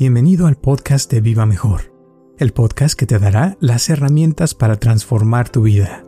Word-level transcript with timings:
Bienvenido 0.00 0.46
al 0.46 0.56
podcast 0.56 1.10
de 1.12 1.20
Viva 1.20 1.44
Mejor, 1.44 1.92
el 2.38 2.52
podcast 2.54 2.98
que 2.98 3.04
te 3.04 3.18
dará 3.18 3.58
las 3.60 3.90
herramientas 3.90 4.54
para 4.54 4.76
transformar 4.76 5.50
tu 5.50 5.60
vida. 5.62 6.04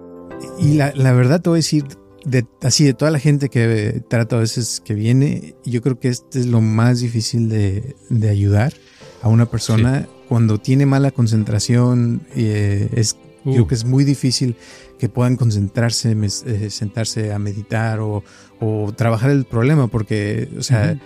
Y 0.58 0.76
la, 0.76 0.92
la 0.96 1.12
verdad 1.12 1.42
te 1.42 1.50
voy 1.50 1.58
a 1.58 1.60
decir, 1.60 1.84
de, 2.24 2.46
así 2.62 2.84
de 2.84 2.94
toda 2.94 3.10
la 3.10 3.18
gente 3.18 3.50
que 3.50 4.02
trato 4.08 4.36
a 4.36 4.40
veces 4.40 4.80
que 4.82 4.94
viene, 4.94 5.56
yo 5.66 5.82
creo 5.82 6.00
que 6.00 6.08
este 6.08 6.40
es 6.40 6.46
lo 6.46 6.62
más 6.62 7.00
difícil 7.00 7.50
de, 7.50 7.94
de 8.08 8.30
ayudar 8.30 8.72
a 9.20 9.28
una 9.28 9.44
persona 9.44 10.00
Sí. 10.00 10.06
cuando 10.26 10.56
tiene 10.56 10.86
mala 10.86 11.10
concentración. 11.10 12.22
eh, 12.34 12.88
es, 12.94 13.16
Uh. 13.44 13.50
Creo 13.54 13.66
que 13.66 13.74
es 13.74 13.84
muy 13.84 14.04
difícil 14.04 14.54
que 15.00 15.08
puedan 15.08 15.34
concentrarse, 15.36 16.14
mes- 16.14 16.44
eh, 16.46 16.70
sentarse 16.70 17.32
a 17.32 17.40
meditar 17.40 17.98
o, 17.98 18.22
o 18.60 18.92
trabajar 18.96 19.30
el 19.30 19.44
problema, 19.46 19.88
porque, 19.88 20.48
o 20.56 20.62
sea, 20.62 20.96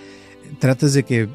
tratas 0.59 0.93
de 0.93 1.05
que 1.05 1.31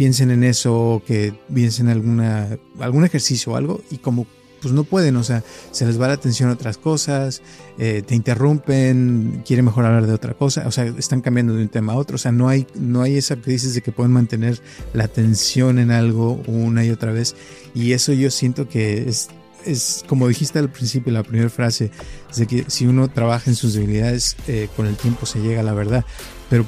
piensen 0.00 0.30
en 0.30 0.44
eso, 0.44 1.02
que 1.06 1.34
piensen 1.54 1.88
en 1.88 1.92
alguna, 1.92 2.58
algún 2.78 3.04
ejercicio 3.04 3.52
o 3.52 3.56
algo, 3.56 3.82
y 3.90 3.98
como 3.98 4.26
pues 4.62 4.72
no 4.72 4.84
pueden, 4.84 5.14
o 5.16 5.22
sea, 5.22 5.44
se 5.72 5.84
les 5.84 6.00
va 6.00 6.08
la 6.08 6.14
atención 6.14 6.48
a 6.48 6.54
otras 6.54 6.78
cosas, 6.78 7.42
eh, 7.76 8.02
te 8.06 8.14
interrumpen, 8.14 9.42
quieren 9.46 9.66
mejor 9.66 9.84
hablar 9.84 10.06
de 10.06 10.14
otra 10.14 10.32
cosa, 10.32 10.66
o 10.66 10.70
sea, 10.70 10.86
están 10.86 11.20
cambiando 11.20 11.54
de 11.54 11.64
un 11.64 11.68
tema 11.68 11.92
a 11.92 11.96
otro, 11.96 12.14
o 12.14 12.18
sea, 12.18 12.32
no 12.32 12.48
hay, 12.48 12.66
no 12.76 13.02
hay 13.02 13.18
esa 13.18 13.36
dices 13.36 13.74
de 13.74 13.82
que 13.82 13.92
pueden 13.92 14.10
mantener 14.10 14.62
la 14.94 15.04
atención 15.04 15.78
en 15.78 15.90
algo 15.90 16.40
una 16.46 16.82
y 16.82 16.88
otra 16.88 17.12
vez, 17.12 17.36
y 17.74 17.92
eso 17.92 18.14
yo 18.14 18.30
siento 18.30 18.70
que 18.70 19.06
es, 19.06 19.28
es 19.66 20.02
como 20.08 20.28
dijiste 20.28 20.58
al 20.60 20.70
principio, 20.70 21.12
la 21.12 21.24
primera 21.24 21.50
frase, 21.50 21.90
es 22.30 22.38
de 22.38 22.46
que 22.46 22.64
si 22.68 22.86
uno 22.86 23.08
trabaja 23.08 23.50
en 23.50 23.54
sus 23.54 23.74
debilidades, 23.74 24.34
eh, 24.48 24.70
con 24.76 24.86
el 24.86 24.96
tiempo 24.96 25.26
se 25.26 25.40
llega 25.40 25.60
a 25.60 25.62
la 25.62 25.74
verdad, 25.74 26.06
pero 26.48 26.64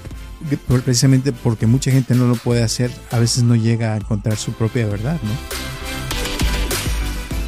precisamente 0.66 1.32
porque 1.32 1.66
mucha 1.66 1.90
gente 1.90 2.14
no 2.14 2.26
lo 2.26 2.36
puede 2.36 2.62
hacer, 2.62 2.90
a 3.10 3.18
veces 3.18 3.44
no 3.44 3.54
llega 3.54 3.94
a 3.94 3.96
encontrar 3.96 4.36
su 4.36 4.52
propia 4.52 4.86
verdad, 4.86 5.18
¿no? 5.22 5.30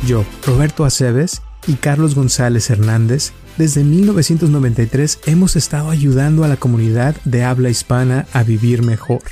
Yo, 0.06 0.24
Roberto 0.44 0.84
Aceves 0.84 1.42
y 1.66 1.74
Carlos 1.74 2.14
González 2.14 2.68
Hernández, 2.68 3.32
desde 3.56 3.84
1993 3.84 5.20
hemos 5.26 5.56
estado 5.56 5.90
ayudando 5.90 6.44
a 6.44 6.48
la 6.48 6.56
comunidad 6.56 7.16
de 7.24 7.44
habla 7.44 7.70
hispana 7.70 8.26
a 8.32 8.42
vivir 8.42 8.82
mejor. 8.82 9.22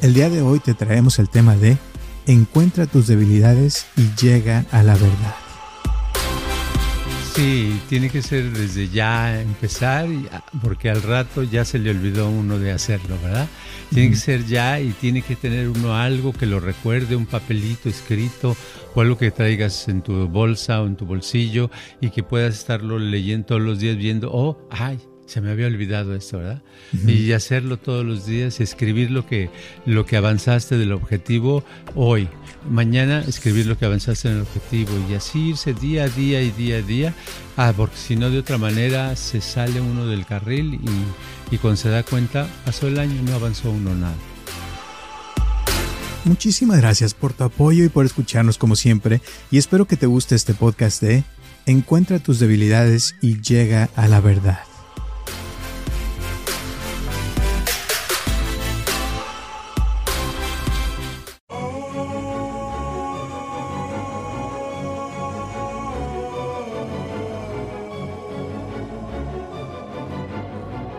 El 0.00 0.14
día 0.14 0.30
de 0.30 0.40
hoy 0.42 0.60
te 0.60 0.74
traemos 0.74 1.18
el 1.18 1.28
tema 1.28 1.56
de 1.56 1.76
Encuentra 2.26 2.86
tus 2.86 3.06
debilidades 3.06 3.86
y 3.96 4.08
llega 4.20 4.64
a 4.72 4.82
la 4.82 4.94
verdad. 4.94 5.45
Sí, 7.36 7.78
tiene 7.90 8.08
que 8.08 8.22
ser 8.22 8.50
desde 8.50 8.88
ya 8.88 9.38
empezar, 9.42 10.08
ah, 10.32 10.42
porque 10.62 10.88
al 10.88 11.02
rato 11.02 11.42
ya 11.42 11.66
se 11.66 11.78
le 11.78 11.90
olvidó 11.90 12.30
uno 12.30 12.58
de 12.58 12.72
hacerlo, 12.72 13.18
¿verdad? 13.22 13.46
Tiene 13.90 14.08
que 14.08 14.16
ser 14.16 14.46
ya 14.46 14.80
y 14.80 14.92
tiene 14.92 15.20
que 15.20 15.36
tener 15.36 15.68
uno 15.68 15.94
algo 15.94 16.32
que 16.32 16.46
lo 16.46 16.60
recuerde, 16.60 17.14
un 17.14 17.26
papelito 17.26 17.90
escrito 17.90 18.56
o 18.94 19.00
algo 19.02 19.18
que 19.18 19.30
traigas 19.30 19.86
en 19.88 20.00
tu 20.00 20.26
bolsa 20.28 20.80
o 20.80 20.86
en 20.86 20.96
tu 20.96 21.04
bolsillo 21.04 21.70
y 22.00 22.08
que 22.08 22.22
puedas 22.22 22.54
estarlo 22.54 22.98
leyendo 22.98 23.48
todos 23.48 23.60
los 23.60 23.80
días 23.80 23.98
viendo, 23.98 24.30
oh, 24.32 24.66
ay, 24.70 24.98
se 25.26 25.40
me 25.40 25.50
había 25.50 25.66
olvidado 25.66 26.14
esto, 26.14 26.38
¿verdad? 26.38 26.62
Y 27.06 27.32
hacerlo 27.32 27.78
todos 27.78 28.04
los 28.04 28.26
días, 28.26 28.60
escribir 28.60 29.10
lo 29.10 29.26
que, 29.26 29.50
lo 29.84 30.06
que 30.06 30.16
avanzaste 30.16 30.78
del 30.78 30.92
objetivo 30.92 31.64
hoy. 31.94 32.28
Mañana 32.68 33.22
escribir 33.26 33.66
lo 33.66 33.76
que 33.76 33.84
avanzaste 33.84 34.28
en 34.28 34.36
el 34.36 34.40
objetivo 34.42 34.92
y 35.10 35.14
así 35.14 35.50
irse 35.50 35.74
día 35.74 36.04
a 36.04 36.08
día 36.08 36.42
y 36.42 36.50
día 36.52 36.76
a 36.76 36.82
día, 36.82 37.14
ah, 37.56 37.72
porque 37.76 37.96
si 37.96 38.16
no 38.16 38.30
de 38.30 38.38
otra 38.38 38.58
manera 38.58 39.14
se 39.16 39.40
sale 39.40 39.80
uno 39.80 40.06
del 40.06 40.24
carril 40.24 40.74
y, 40.74 41.54
y 41.54 41.58
cuando 41.58 41.76
se 41.76 41.88
da 41.88 42.02
cuenta 42.02 42.48
pasó 42.64 42.86
el 42.86 42.98
año 42.98 43.14
y 43.20 43.22
no 43.22 43.34
avanzó 43.34 43.70
uno 43.70 43.94
nada. 43.94 44.16
Muchísimas 46.24 46.78
gracias 46.78 47.14
por 47.14 47.32
tu 47.32 47.44
apoyo 47.44 47.84
y 47.84 47.88
por 47.88 48.04
escucharnos 48.04 48.58
como 48.58 48.74
siempre 48.74 49.20
y 49.50 49.58
espero 49.58 49.86
que 49.86 49.96
te 49.96 50.06
guste 50.06 50.34
este 50.34 50.54
podcast 50.54 51.00
de 51.02 51.24
Encuentra 51.66 52.20
tus 52.20 52.38
debilidades 52.38 53.16
y 53.20 53.40
llega 53.40 53.90
a 53.96 54.06
la 54.06 54.20
verdad. 54.20 54.65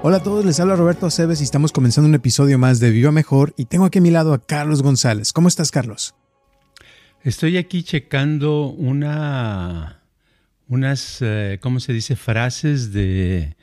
Hola 0.10 0.20
a 0.20 0.24
todos, 0.24 0.46
les 0.46 0.58
habla 0.62 0.78
Roberto 0.78 1.06
Aceves 1.06 1.42
y 1.42 1.44
estamos 1.44 1.74
comenzando 1.74 2.08
un 2.08 2.16
episodio 2.16 2.58
más 2.58 2.80
de 2.80 2.92
Viva 2.92 3.12
Mejor 3.12 3.54
y 3.58 3.66
tengo 3.66 3.84
aquí 3.84 4.00
a 4.00 4.02
mi 4.02 4.10
lado 4.10 4.32
a 4.32 4.42
Carlos 4.42 4.82
González. 4.82 5.34
¿Cómo 5.34 5.50
estás, 5.50 5.70
Carlos? 5.70 6.16
Estoy 7.24 7.58
aquí 7.58 7.84
checando 7.84 8.68
una, 8.68 10.02
unas, 10.70 11.18
eh, 11.20 11.60
¿cómo 11.62 11.82
se 11.82 11.92
dice? 11.92 12.16
Frases 12.16 12.94
de 12.94 13.58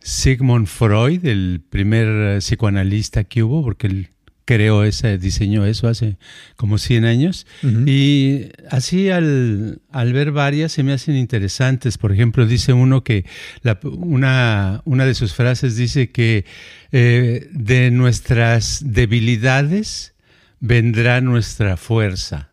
Sigmund 0.00 0.66
Freud, 0.66 1.24
el 1.26 1.62
primer 1.70 2.08
eh, 2.08 2.38
psicoanalista 2.38 3.22
que 3.22 3.44
hubo, 3.44 3.62
porque 3.62 3.86
él 3.86 4.10
creó 4.46 4.84
ese, 4.84 5.16
diseñó 5.18 5.64
eso 5.66 5.88
hace 5.88 6.16
como 6.56 6.78
100 6.78 7.04
años. 7.04 7.46
Y 7.86 8.50
así 8.70 9.10
al, 9.10 9.80
al 9.90 10.12
ver 10.12 10.32
varias 10.32 10.72
se 10.72 10.82
me 10.82 10.92
hacen 10.92 11.16
interesantes. 11.16 11.96
Por 11.98 12.12
ejemplo, 12.12 12.46
dice 12.46 12.72
uno 12.72 13.02
que 13.04 13.24
la- 13.62 13.78
una, 13.84 14.82
una 14.84 15.06
de 15.06 15.14
sus 15.14 15.34
frases 15.34 15.76
dice 15.76 16.10
que 16.10 16.44
eh, 16.92 17.48
de 17.52 17.90
nuestras 17.90 18.82
debilidades 18.84 20.14
vendrá 20.60 21.20
nuestra 21.20 21.76
fuerza. 21.76 22.50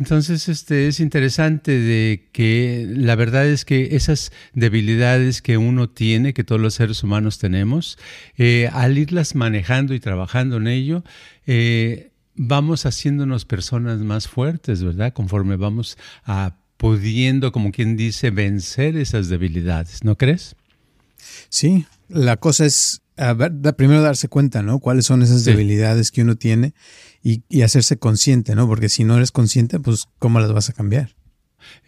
Entonces, 0.00 0.48
este 0.48 0.88
es 0.88 0.98
interesante 0.98 1.72
de 1.78 2.30
que 2.32 2.86
la 2.88 3.16
verdad 3.16 3.46
es 3.46 3.66
que 3.66 3.96
esas 3.96 4.32
debilidades 4.54 5.42
que 5.42 5.58
uno 5.58 5.90
tiene, 5.90 6.32
que 6.32 6.42
todos 6.42 6.58
los 6.58 6.72
seres 6.72 7.02
humanos 7.02 7.38
tenemos, 7.38 7.98
eh, 8.38 8.70
al 8.72 8.96
irlas 8.96 9.34
manejando 9.34 9.92
y 9.92 10.00
trabajando 10.00 10.56
en 10.56 10.68
ello, 10.68 11.04
eh, 11.46 12.12
vamos 12.34 12.86
haciéndonos 12.86 13.44
personas 13.44 13.98
más 13.98 14.26
fuertes, 14.26 14.82
¿verdad? 14.82 15.12
Conforme 15.12 15.56
vamos 15.56 15.98
a 16.24 16.56
pudiendo, 16.78 17.52
como 17.52 17.70
quien 17.70 17.98
dice, 17.98 18.30
vencer 18.30 18.96
esas 18.96 19.28
debilidades, 19.28 20.02
¿no 20.02 20.16
crees? 20.16 20.56
Sí, 21.50 21.84
la 22.08 22.38
cosa 22.38 22.64
es 22.64 22.99
a 23.20 23.32
ver, 23.34 23.52
primero 23.76 24.02
darse 24.02 24.28
cuenta, 24.28 24.62
¿no? 24.62 24.78
Cuáles 24.80 25.06
son 25.06 25.22
esas 25.22 25.42
Sí. 25.42 25.50
debilidades 25.50 26.10
que 26.10 26.22
uno 26.22 26.36
tiene 26.36 26.74
y, 27.22 27.42
y 27.48 27.62
hacerse 27.62 27.98
consciente, 27.98 28.54
¿no? 28.54 28.66
Porque 28.66 28.88
si 28.88 29.04
no 29.04 29.16
eres 29.16 29.30
consciente, 29.30 29.78
pues 29.78 30.06
¿cómo 30.18 30.40
las 30.40 30.52
vas 30.52 30.68
a 30.70 30.72
cambiar? 30.72 31.14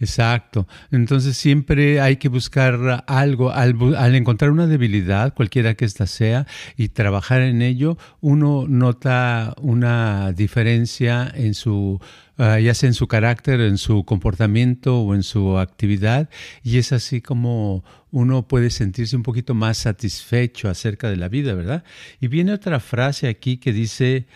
Exacto. 0.01 0.67
Entonces 0.91 1.37
siempre 1.37 2.01
hay 2.01 2.17
que 2.17 2.29
buscar 2.29 3.05
algo. 3.07 3.51
Al, 3.53 4.15
encontrar 4.15 4.51
una 4.51 4.67
debilidad, 4.67 5.35
cualquiera 5.35 5.75
que 5.75 5.85
ésta 5.85 6.07
sea, 6.07 6.47
y 6.77 6.89
trabajar 6.89 7.43
en 7.43 7.63
ello, 7.63 7.99
uno 8.21 8.67
nota 8.69 9.55
una 9.61 10.33
diferencia 10.33 11.31
en 11.35 11.55
su, 11.55 12.01
ah, 12.39 12.59
ya 12.59 12.75
sea 12.75 12.89
en 12.89 12.95
su 12.95 13.07
carácter, 13.09 13.61
en 13.61 13.79
su 13.79 14.05
comportamiento 14.05 15.01
o 15.01 15.15
en 15.15 15.23
su 15.23 15.59
actividad, 15.59 16.29
y 16.63 16.79
es 16.79 16.93
así 16.93 17.21
como 17.21 17.85
uno 18.11 18.47
puede 18.47 18.71
sentirse 18.71 19.17
un 19.17 19.23
poquito 19.23 19.55
más 19.55 19.79
satisfecho 19.79 20.69
acerca 20.69 21.09
de 21.11 21.17
la 21.17 21.29
vida, 21.29 21.55
¿verdad? 21.55 21.85
Y 22.21 22.29
viene 22.29 22.53
otra 22.53 22.81
frase 22.81 23.29
aquí 23.29 23.57
que 23.57 23.73
dice... 23.73 24.27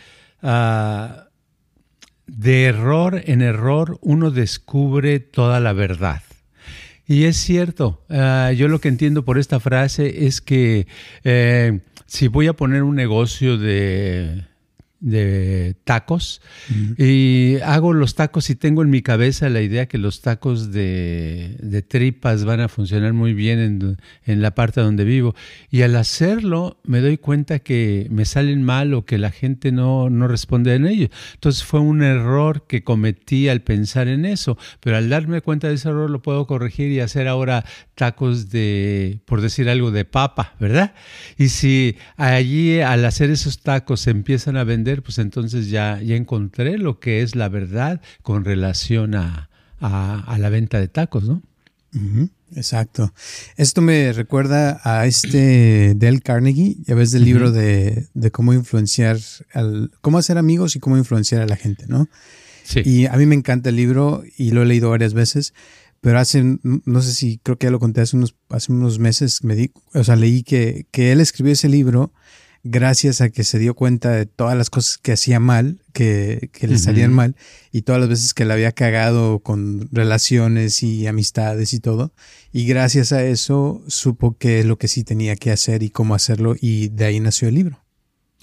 ah, 0.43 1.25
de 2.26 2.64
error 2.64 3.23
en 3.25 3.43
error 3.43 3.99
uno 4.02 4.31
descubre 4.31 5.20
toda 5.20 5.61
la 5.61 5.73
verdad. 5.73 6.23
Y 7.06 7.25
es 7.25 7.37
cierto, 7.37 8.02
ah, 8.11 8.52
yo 8.52 8.69
lo 8.69 8.81
que 8.81 8.88
entiendo 8.88 9.25
por 9.25 9.38
esta 9.38 9.61
frase 9.61 10.26
es 10.26 10.40
que 10.40 10.88
eh, 11.23 11.81
si 12.06 12.28
voy 12.28 12.49
a 12.49 12.55
poner 12.55 12.82
un 12.82 12.96
negocio 12.96 13.58
de 13.58 14.44
de 15.01 15.77
tacos 15.85 16.41
y 16.97 17.59
hago 17.65 17.93
los 17.93 18.15
tacos 18.15 18.49
y 18.49 18.55
tengo 18.55 18.83
en 18.83 18.89
mi 18.89 19.03
cabeza 19.03 19.51
la 19.51 19.61
idea 19.61 19.87
que 19.87 19.99
los 19.99 20.23
tacos 20.23 20.73
de, 20.73 21.57
de 21.61 21.83
tripas 21.83 22.45
van 22.45 22.61
a 22.61 22.69
funcionar 22.69 23.13
muy 23.13 23.35
bien 23.35 23.59
en, 23.59 23.97
en, 24.25 24.41
la 24.41 24.55
parte 24.55 24.81
donde 24.81 25.05
vivo 25.05 25.35
y 25.71 25.83
al 25.83 25.97
hacerlo 25.97 26.81
me 26.85 27.01
doy 27.01 27.19
cuenta 27.19 27.59
que 27.59 28.07
me 28.11 28.25
salen 28.25 28.63
mal 28.63 28.95
o 28.95 29.05
que 29.05 29.19
la 29.19 29.31
gente 29.31 29.71
no, 29.71 30.09
no 30.09 30.29
responde 30.29 30.75
en 30.75 30.87
ello. 30.87 31.09
Entonces 31.35 31.63
fue 31.63 31.81
un 31.81 32.03
error 32.03 32.67
que 32.67 32.83
cometí 32.83 33.49
al 33.49 33.61
pensar 33.61 34.09
en 34.09 34.25
eso, 34.25 34.57
pero 34.81 34.97
al 34.97 35.11
darme 35.11 35.43
cuenta 35.43 35.69
de 35.69 35.75
ese 35.75 35.91
error 35.91 36.09
lo 36.09 36.23
puedo 36.23 36.47
corregir 36.47 36.91
y 36.91 37.01
hacer 37.01 37.29
ahora 37.29 37.65
tacos 37.95 38.49
de, 38.51 39.21
por 39.27 39.43
decir 39.43 39.69
algo, 39.69 39.91
de 39.91 40.07
papa, 40.07 40.55
¿verdad? 40.59 40.95
Y 41.37 41.49
si 41.49 41.97
allí 42.17 42.81
al 42.81 43.05
hacer 43.05 43.31
esos 43.31 43.61
tacos 43.61 44.01
se 44.01 44.11
empiezan 44.11 44.57
a 44.57 44.65
vender 44.65 44.86
pues 44.94 45.19
entonces 45.19 45.69
ya, 45.69 46.00
ya 46.03 46.17
encontré 46.17 46.79
lo 46.79 47.00
que 47.00 47.23
es 47.23 47.35
la 47.35 47.49
verdad 47.49 48.00
con 48.23 48.44
relación 48.44 49.15
a, 49.15 49.49
la 49.81 50.49
venta 50.50 50.79
de 50.81 50.88
tacos, 50.88 51.25
¿no? 51.25 51.43
Exacto. 52.55 53.12
Esto 53.56 53.83
me 53.83 54.12
recuerda 54.12 54.81
a 54.85 55.06
este 55.06 55.94
Del 55.97 56.23
Carnegie, 56.23 56.77
ya 56.85 56.94
ves 56.94 57.11
del 57.11 57.25
libro 57.25 57.50
de, 57.50 58.09
cómo 58.33 58.53
influenciar, 58.53 59.19
al, 59.53 59.91
cómo 60.00 60.19
hacer 60.19 60.38
amigos 60.38 60.77
y 60.77 60.81
cómo 60.81 60.97
influenciar 60.97 61.43
a 61.43 61.47
la 61.47 61.56
gente, 61.56 61.87
¿no? 61.88 62.09
Sí. 62.65 62.83
Y 62.85 63.06
a 63.06 63.12
mí 63.12 63.27
me 63.27 63.35
encanta 63.35 63.71
el 63.71 63.77
libro 63.77 64.25
y 64.37 64.50
lo 64.50 64.62
he 64.62 64.67
leído 64.67 64.91
varias 64.91 65.15
veces, 65.15 65.55
pero 66.00 66.19
hace, 66.19 66.59
no 66.62 67.03
sé 67.03 67.15
si 67.15 67.38
creo 67.38 67.59
que 67.59 67.67
ya 67.67 67.71
lo 67.71 67.79
conté 67.79 68.00
hace 68.00 68.17
unos, 68.17 68.37
hace 68.49 68.73
unos 68.73 68.99
meses, 68.99 69.43
me 69.44 69.55
di, 69.55 69.73
o 69.94 70.05
sea, 70.05 70.17
leí 70.17 70.43
que, 70.43 70.87
que 70.91 71.12
él 71.12 71.21
escribió 71.21 71.53
ese 71.53 71.69
libro 71.69 72.12
gracias 72.71 73.21
a 73.21 73.31
que 73.31 73.45
se 73.45 73.59
dio 73.59 73.75
cuenta 73.75 74.11
de 74.13 74.27
todas 74.27 74.57
las 74.57 74.71
cosas 74.71 74.99
que 74.99 75.13
hacía 75.13 75.41
mal, 75.41 75.81
que, 75.93 76.51
le 76.61 76.79
salían 76.79 77.13
mal, 77.13 77.37
y 77.73 77.83
todas 77.83 78.01
las 78.01 78.09
veces 78.09 78.35
que 78.35 78.45
le 78.45 78.53
había 78.53 78.73
cagado 78.73 79.41
con 79.41 79.89
relaciones 79.93 80.83
y 80.83 81.07
amistades 81.07 81.73
y 81.73 81.81
todo. 81.81 82.13
Y 82.53 82.67
gracias 82.67 83.13
a 83.13 83.25
eso 83.25 83.83
supo 83.87 84.37
qué 84.39 84.61
es 84.61 84.67
lo 84.67 84.79
que 84.79 84.89
sí 84.89 85.05
tenía 85.05 85.37
que 85.37 85.51
hacer 85.51 85.83
y 85.83 85.91
cómo 85.91 86.15
hacerlo, 86.15 86.55
y 86.61 86.89
de 86.89 87.05
ahí 87.07 87.21
nació 87.21 87.49
el 87.49 87.55
libro. 87.55 87.83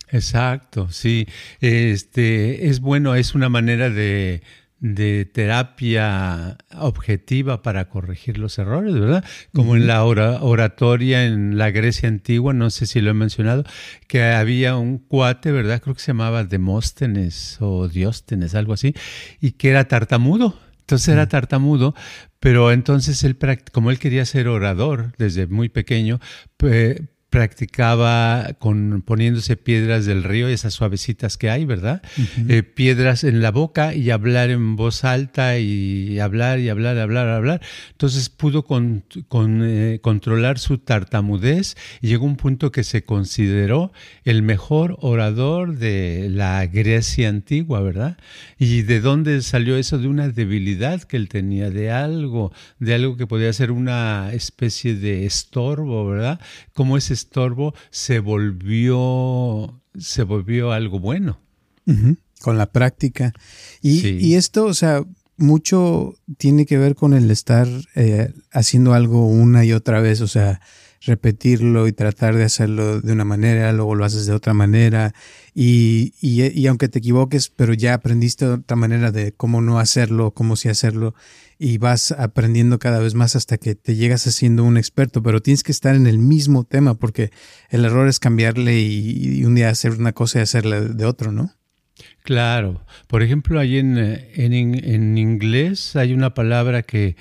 Exacto, 0.10 0.92
sí. 0.92 1.28
Este 1.60 2.68
es 2.68 2.80
bueno, 2.80 3.16
es 3.16 3.34
una 3.34 3.50
manera 3.50 3.90
de 3.90 4.44
de 4.84 5.24
terapia 5.24 6.58
objetiva 6.78 7.62
para 7.62 7.88
corregir 7.88 8.38
los 8.38 8.60
errores, 8.60 8.94
¿verdad? 8.94 9.24
Como 9.54 9.78
en 9.78 9.88
la 9.88 10.04
oratoria 10.04 11.26
en 11.26 11.58
la 11.58 11.72
Grecia 11.72 12.10
antigua, 12.10 12.52
no 12.52 12.70
sé 12.70 12.86
si 12.86 13.00
lo 13.00 13.12
he 13.12 13.14
mencionado, 13.14 13.64
que 14.08 14.22
había 14.24 14.76
un 14.76 14.98
cuate, 14.98 15.54
¿verdad? 15.54 15.82
Creo 15.82 15.96
que 15.96 16.02
se 16.02 16.08
llamaba 16.08 16.44
Demóstenes 16.44 17.58
o 17.62 17.88
Dióstenes, 17.88 18.56
algo 18.56 18.74
así, 18.74 18.94
y 19.40 19.52
que 19.52 19.70
era 19.70 19.88
tartamudo. 19.88 20.60
Entonces 20.82 21.08
era 21.08 21.30
tartamudo, 21.30 21.96
pero 22.42 22.74
entonces 22.74 23.24
él, 23.24 23.38
como 23.72 23.90
él 23.90 24.00
quería 24.00 24.26
ser 24.26 24.50
orador 24.50 25.14
desde 25.18 25.48
muy 25.48 25.70
pequeño, 25.70 26.20
practicaba 27.34 28.50
con 28.60 29.02
poniéndose 29.02 29.58
piedras 29.58 30.06
del 30.06 30.24
río, 30.24 30.48
esas 30.48 30.76
suavecitas 30.76 31.36
que 31.36 31.50
hay, 31.50 31.66
¿verdad? 31.66 32.04
Eh, 32.48 32.62
piedras 32.62 33.24
en 33.24 33.42
la 33.42 33.50
boca 33.50 33.96
y 33.96 34.12
hablar 34.12 34.52
en 34.52 34.76
voz 34.76 35.04
alta 35.04 35.58
y 35.58 36.20
hablar 36.20 36.60
y 36.60 36.70
hablar, 36.70 37.00
hablar, 37.00 37.30
hablar. 37.30 37.62
Entonces 37.90 38.30
pudo 38.30 38.66
con, 38.66 39.04
eh, 39.64 39.98
controlar 40.04 40.60
su 40.60 40.78
tartamudez 40.78 41.76
y 42.02 42.10
llegó 42.10 42.26
a 42.26 42.30
un 42.30 42.36
punto 42.36 42.72
que 42.72 42.84
se 42.84 43.04
consideró 43.04 43.94
el 44.26 44.44
mejor 44.44 44.98
orador 45.00 45.80
de 45.80 46.28
la 46.30 46.64
Grecia 46.68 47.30
antigua, 47.30 47.82
¿verdad? 47.82 48.16
¿Y 48.60 48.84
de 48.84 49.00
dónde 49.00 49.42
salió 49.42 49.76
eso? 49.76 49.98
De 49.98 50.08
una 50.08 50.30
debilidad 50.30 51.02
que 51.02 51.18
él 51.18 51.30
tenía, 51.30 51.72
de 51.72 51.90
algo, 51.90 52.54
de 52.78 52.94
algo 52.94 53.18
que 53.18 53.26
podía 53.26 53.52
ser 53.54 53.72
una 53.72 54.32
especie 54.34 54.94
de 54.94 55.26
estorbo, 55.26 56.06
¿verdad? 56.06 56.40
Como 56.74 56.96
ese 56.96 57.23
estorbo 57.24 57.74
se 57.90 58.20
volvió, 58.20 59.82
se 59.98 60.24
volvió 60.24 60.72
algo 60.72 61.00
bueno. 61.00 61.40
Con 62.42 62.58
la 62.58 62.68
práctica. 62.68 63.34
Y, 63.82 64.36
esto, 64.36 64.66
o 64.66 64.74
sea, 64.74 65.04
mucho 65.38 66.16
tiene 66.38 66.66
que 66.66 66.78
ver 66.78 66.96
con 66.96 67.14
el 67.14 67.32
estar 67.32 67.68
eh, 67.96 68.34
haciendo 68.52 68.94
algo 68.94 69.28
una 69.28 69.66
y 69.66 69.74
otra 69.74 70.00
vez, 70.00 70.22
o 70.22 70.28
sea, 70.28 70.62
repetirlo 71.06 71.88
y 71.88 71.94
tratar 71.94 72.36
de 72.36 72.46
hacerlo 72.46 73.02
de 73.02 73.12
una 73.12 73.26
manera, 73.26 73.74
luego 73.74 73.96
lo 73.96 74.06
haces 74.06 74.26
de 74.26 74.34
otra 74.34 74.54
manera 74.54 75.14
y, 75.54 76.14
y, 76.22 76.68
aunque 76.68 76.88
te 76.88 77.00
equivoques, 77.00 77.50
pero 77.50 77.74
ya 77.74 77.94
aprendiste 77.94 78.46
otra 78.46 78.78
manera 78.78 79.12
de 79.12 79.34
cómo 79.34 79.62
no 79.62 79.80
hacerlo, 79.80 80.32
cómo 80.32 80.56
sí 80.56 80.70
hacerlo 80.70 81.14
y 81.58 81.78
vas 81.78 82.12
aprendiendo 82.12 82.80
cada 82.80 83.00
vez 83.00 83.14
más 83.14 83.36
hasta 83.36 83.58
que 83.58 83.76
te 83.76 83.96
llegas 83.96 84.28
haciendo 84.28 84.64
un 84.64 84.78
experto, 84.78 85.24
pero 85.24 85.42
tienes 85.42 85.64
que 85.64 85.72
estar 85.72 85.96
en 85.96 86.08
el 86.08 86.18
mismo 86.18 86.64
tema 86.64 86.96
porque 86.96 87.32
el 87.70 87.86
error 87.86 88.08
es 88.08 88.20
cambiarle 88.20 88.80
y, 88.80 89.44
un 89.46 89.56
día 89.56 89.70
hacer 89.70 89.92
una 89.92 90.14
cosa 90.14 90.40
y 90.40 90.42
hacerla 90.44 90.82
de 90.82 91.06
otro, 91.06 91.32
¿no? 91.32 91.52
Claro. 92.24 92.86
Por 93.08 93.22
ejemplo, 93.22 93.60
ahí 93.60 93.78
en, 93.78 93.98
en, 93.98 94.54
en 94.54 95.18
inglés 95.18 95.96
hay 95.96 96.14
una 96.14 96.34
palabra 96.34 96.84
que 96.84 97.16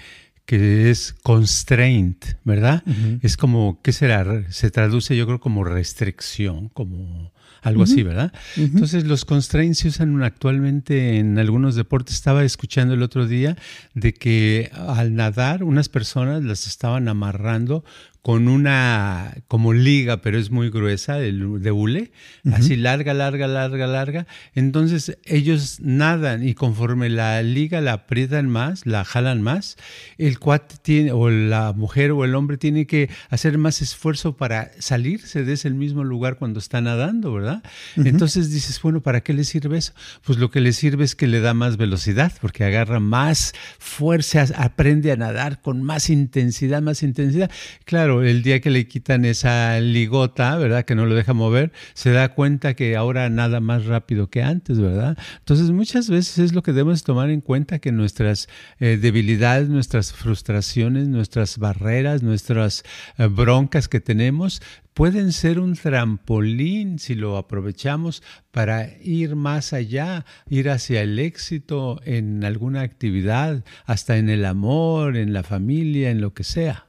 que 0.47 0.91
es 0.91 1.15
constraint, 1.23 2.25
¿verdad? 2.45 2.83
Es 3.23 3.37
como, 3.37 3.81
¿qué 3.83 3.93
será? 3.93 4.51
Se 4.51 4.71
traduce 4.71 5.17
yo 5.17 5.27
creo 5.27 5.41
como 5.41 5.65
restricción, 5.65 6.69
como 6.69 7.32
algo 7.63 7.85
así, 7.85 8.03
¿verdad? 8.03 8.33
Entonces 8.57 9.05
los 9.05 9.25
constraints 9.25 9.79
se 9.79 9.89
usan 9.89 10.23
actualmente 10.23 11.19
en 11.19 11.39
algunos 11.39 11.77
deportes. 11.77 12.15
Estaba 12.15 12.45
escuchando 12.45 12.95
el 12.95 13.03
otro 13.03 13.27
día 13.27 13.57
de 13.95 14.13
que 14.13 14.71
al 14.75 15.15
nadar 15.15 15.63
unas 15.63 15.89
personas 15.89 16.43
las 16.43 16.67
estaban 16.67 17.09
amarrando 17.09 17.85
con 18.23 18.47
una 18.47 19.35
como 19.49 19.73
liga, 19.73 20.23
pero 20.23 20.39
es 20.39 20.53
muy 20.53 20.71
gruesa, 20.71 21.17
de, 21.17 21.33
de 21.33 21.73
hule, 21.73 22.13
así 22.53 22.77
larga, 22.77 23.15
larga, 23.15 23.49
larga, 23.49 23.89
larga. 23.89 24.27
Entonces 24.55 25.19
ellos 25.25 25.81
nadan 25.81 26.47
y 26.47 26.55
conforme 26.55 27.09
la 27.09 27.43
liga 27.43 27.81
la 27.81 27.95
aprietan 27.95 28.49
más, 28.49 28.87
la 28.87 29.05
jalan 29.05 29.43
más, 29.43 29.77
el 30.19 30.39
cuate 30.39 30.77
tiene, 30.81 31.11
o 31.11 31.31
la 31.31 31.73
mujer 31.73 32.13
o 32.13 32.25
el 32.25 32.37
hombre 32.37 32.59
tiene 32.59 32.87
que 32.87 33.11
hacer 33.29 33.59
más 33.59 33.83
esfuerzo 33.83 34.37
para 34.37 34.71
salirse 34.79 35.45
de 35.45 35.55
ese 35.55 35.71
mismo 35.71 36.05
lugar 36.05 36.37
cuando 36.37 36.61
está 36.61 36.81
nadando, 36.81 37.33
¿verdad? 37.33 37.65
Entonces 37.97 38.53
dices, 38.53 38.81
bueno, 38.81 39.01
¿para 39.01 39.23
qué 39.23 39.33
le 39.33 39.43
sirve 39.43 39.79
eso? 39.79 39.95
Pues 40.25 40.39
lo 40.39 40.53
que 40.53 40.61
le 40.61 40.73
sirve 40.73 41.05
es 41.05 41.17
que 41.17 41.27
le 41.27 41.41
da 41.41 41.55
más 41.55 41.77
velocidad, 41.77 42.33
porque 42.41 42.63
agarra 42.63 43.01
más 43.01 43.53
fuerza, 43.81 44.47
aprende 44.57 45.11
a 45.11 45.17
nadar 45.17 45.61
con 45.61 45.83
más 45.83 46.09
intensidad, 46.09 46.83
más 46.83 47.03
intensidad. 47.03 47.51
Claro, 47.85 48.12
el 48.21 48.43
día 48.43 48.61
que 48.61 48.69
le 48.69 48.87
quitan 48.87 49.25
esa 49.25 49.81
ligota, 49.81 50.57
¿verdad? 50.57 50.85
Que 50.85 50.95
no 50.95 51.07
lo 51.07 51.15
deja 51.15 51.33
mover, 51.33 51.73
se 51.95 52.11
da 52.11 52.35
cuenta 52.35 52.75
que 52.75 52.97
ahora 52.97 53.31
nada 53.31 53.61
más 53.61 53.87
rápido 53.87 54.29
que 54.29 54.43
antes, 54.43 54.79
¿verdad? 54.79 55.17
Entonces 55.39 55.71
muchas 55.71 56.11
veces 56.11 56.39
es 56.39 56.53
lo 56.53 56.63
que 56.63 56.73
debemos 56.73 57.03
tomar 57.03 57.31
en 57.31 57.41
cuenta 57.41 57.79
que 57.79 57.93
nuestras 57.93 58.49
eh, 58.81 58.99
debilidades, 59.01 59.69
nuestras 59.71 60.13
frustraciones, 60.13 61.09
nuestras 61.09 61.59
barreras, 61.59 62.23
nuestras 62.23 62.83
eh, 63.17 63.27
broncas 63.27 63.89
que 63.89 64.01
tenemos 64.01 64.61
pueden 64.95 65.33
ser 65.33 65.59
un 65.59 65.75
trampolín 65.75 66.99
si 66.99 67.15
lo 67.15 67.37
aprovechamos 67.37 68.23
para 68.51 68.91
ir 69.03 69.37
más 69.37 69.73
allá, 69.73 70.27
ir 70.49 70.69
hacia 70.69 71.03
el 71.03 71.19
éxito 71.19 72.01
en 72.05 72.45
alguna 72.45 72.83
actividad, 72.83 73.65
hasta 73.87 74.19
en 74.19 74.29
el 74.29 74.45
amor, 74.45 75.17
en 75.17 75.33
la 75.33 75.43
familia, 75.43 76.11
en 76.11 76.21
lo 76.21 76.35
que 76.35 76.45
sea. 76.45 76.87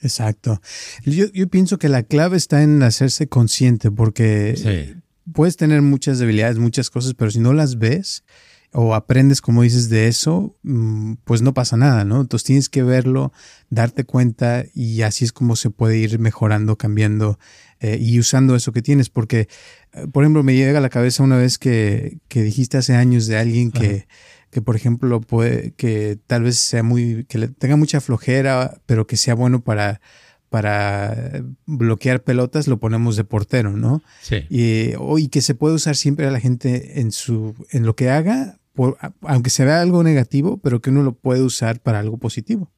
Exacto. 0.00 0.60
Yo, 1.04 1.26
yo, 1.32 1.48
pienso 1.48 1.78
que 1.78 1.88
la 1.88 2.02
clave 2.02 2.36
está 2.36 2.62
en 2.62 2.82
hacerse 2.82 3.28
consciente 3.28 3.90
porque 3.90 4.98
puedes 5.32 5.56
tener 5.56 5.82
muchas 5.82 6.18
debilidades, 6.18 6.58
muchas 6.58 6.90
cosas, 6.90 7.14
pero 7.14 7.30
si 7.30 7.40
no 7.40 7.52
las 7.52 7.78
ves 7.78 8.24
o 8.72 8.94
aprendes, 8.94 9.40
como 9.40 9.62
dices, 9.62 9.88
de 9.88 10.08
eso, 10.08 10.56
mm, 10.62 11.14
pues 11.24 11.40
no 11.40 11.54
pasa 11.54 11.76
nada, 11.76 12.04
¿no? 12.04 12.20
Entonces 12.20 12.44
tienes 12.44 12.68
que 12.68 12.82
verlo, 12.82 13.32
darte 13.70 14.04
cuenta 14.04 14.64
y 14.74 15.02
así 15.02 15.24
es 15.24 15.32
como 15.32 15.56
se 15.56 15.70
puede 15.70 15.96
ir 15.96 16.18
mejorando, 16.18 16.76
cambiando 16.76 17.38
eh, 17.80 17.96
y 17.98 18.18
usando 18.18 18.54
eso 18.56 18.72
que 18.72 18.82
tienes. 18.82 19.08
Porque, 19.08 19.48
eh, 19.94 20.06
por 20.12 20.22
ejemplo, 20.22 20.42
me 20.42 20.54
llega 20.54 20.78
a 20.78 20.82
la 20.82 20.90
cabeza 20.90 21.22
una 21.22 21.38
vez 21.38 21.58
que, 21.58 22.18
que 22.28 22.42
dijiste 22.42 22.76
hace 22.76 22.94
años 22.94 23.26
de 23.26 23.38
alguien 23.38 23.72
que 23.72 24.06
que 24.50 24.62
por 24.62 24.76
ejemplo 24.76 25.20
puede 25.20 25.72
que 25.72 26.18
tal 26.26 26.42
vez 26.42 26.58
sea 26.58 26.82
muy 26.82 27.24
que 27.24 27.38
le 27.38 27.48
tenga 27.48 27.76
mucha 27.76 28.00
flojera 28.00 28.80
pero 28.86 29.06
que 29.06 29.16
sea 29.16 29.34
bueno 29.34 29.62
para 29.62 30.00
para 30.48 31.42
bloquear 31.66 32.22
pelotas 32.22 32.68
lo 32.68 32.78
ponemos 32.78 33.16
de 33.16 33.24
portero 33.24 33.76
no 33.76 34.02
sí. 34.22 34.46
Y, 34.48 35.28
que 35.28 35.42
se 35.42 35.54
puede 35.54 35.74
usar 35.74 35.96
siempre 35.96 36.26
a 36.26 36.30
la 36.30 36.40
gente 36.40 37.00
en 37.00 37.12
su 37.12 37.54
en 37.70 37.84
lo 37.84 37.94
que 37.94 38.10
haga 38.10 38.58
por, 38.72 38.96
aunque 39.22 39.50
se 39.50 39.64
vea 39.64 39.80
algo 39.80 40.02
negativo 40.02 40.58
pero 40.58 40.80
que 40.80 40.90
uno 40.90 41.02
lo 41.02 41.12
puede 41.12 41.42
usar 41.42 41.80
para 41.80 41.98
algo 41.98 42.16
positivo 42.18 42.70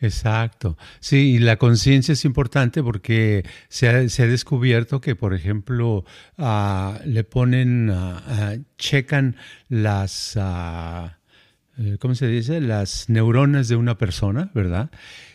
Exacto. 0.00 0.78
Sí, 1.00 1.34
y 1.34 1.38
la 1.38 1.56
conciencia 1.56 2.12
es 2.12 2.24
importante 2.24 2.82
porque 2.82 3.44
se 3.68 3.88
ha, 3.88 4.26
descubierto 4.26 5.00
que, 5.00 5.14
por 5.14 5.34
ejemplo, 5.34 6.04
ah, 6.38 6.98
le 7.04 7.22
ponen, 7.24 7.90
ah, 7.90 8.56
checan 8.78 9.36
las, 9.68 10.36
eh, 10.36 11.96
¿cómo 11.98 12.14
se 12.14 12.28
dice? 12.28 12.60
Las 12.60 13.10
neuronas 13.10 13.68
de 13.68 13.76
una 13.76 13.98
persona, 13.98 14.50
¿verdad? 14.54 14.90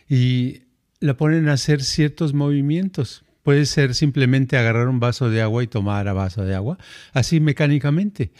Y 0.09 0.63
la 0.99 1.15
ponen 1.15 1.47
a 1.49 1.53
hacer 1.53 1.83
ciertos 1.83 2.33
movimientos. 2.33 3.23
Puede 3.43 3.67
ser 3.67 3.93
simplemente 3.93 4.57
agarrar 4.57 4.87
un 4.87 4.99
vaso 4.99 5.29
de 5.29 5.43
agua 5.43 5.63
y 5.63 5.67
tomar 5.67 6.07
a 6.07 6.13
vaso 6.13 6.43
de 6.43 6.55
agua, 6.55 6.79
así 7.13 7.39
mecánicamente 7.39 8.31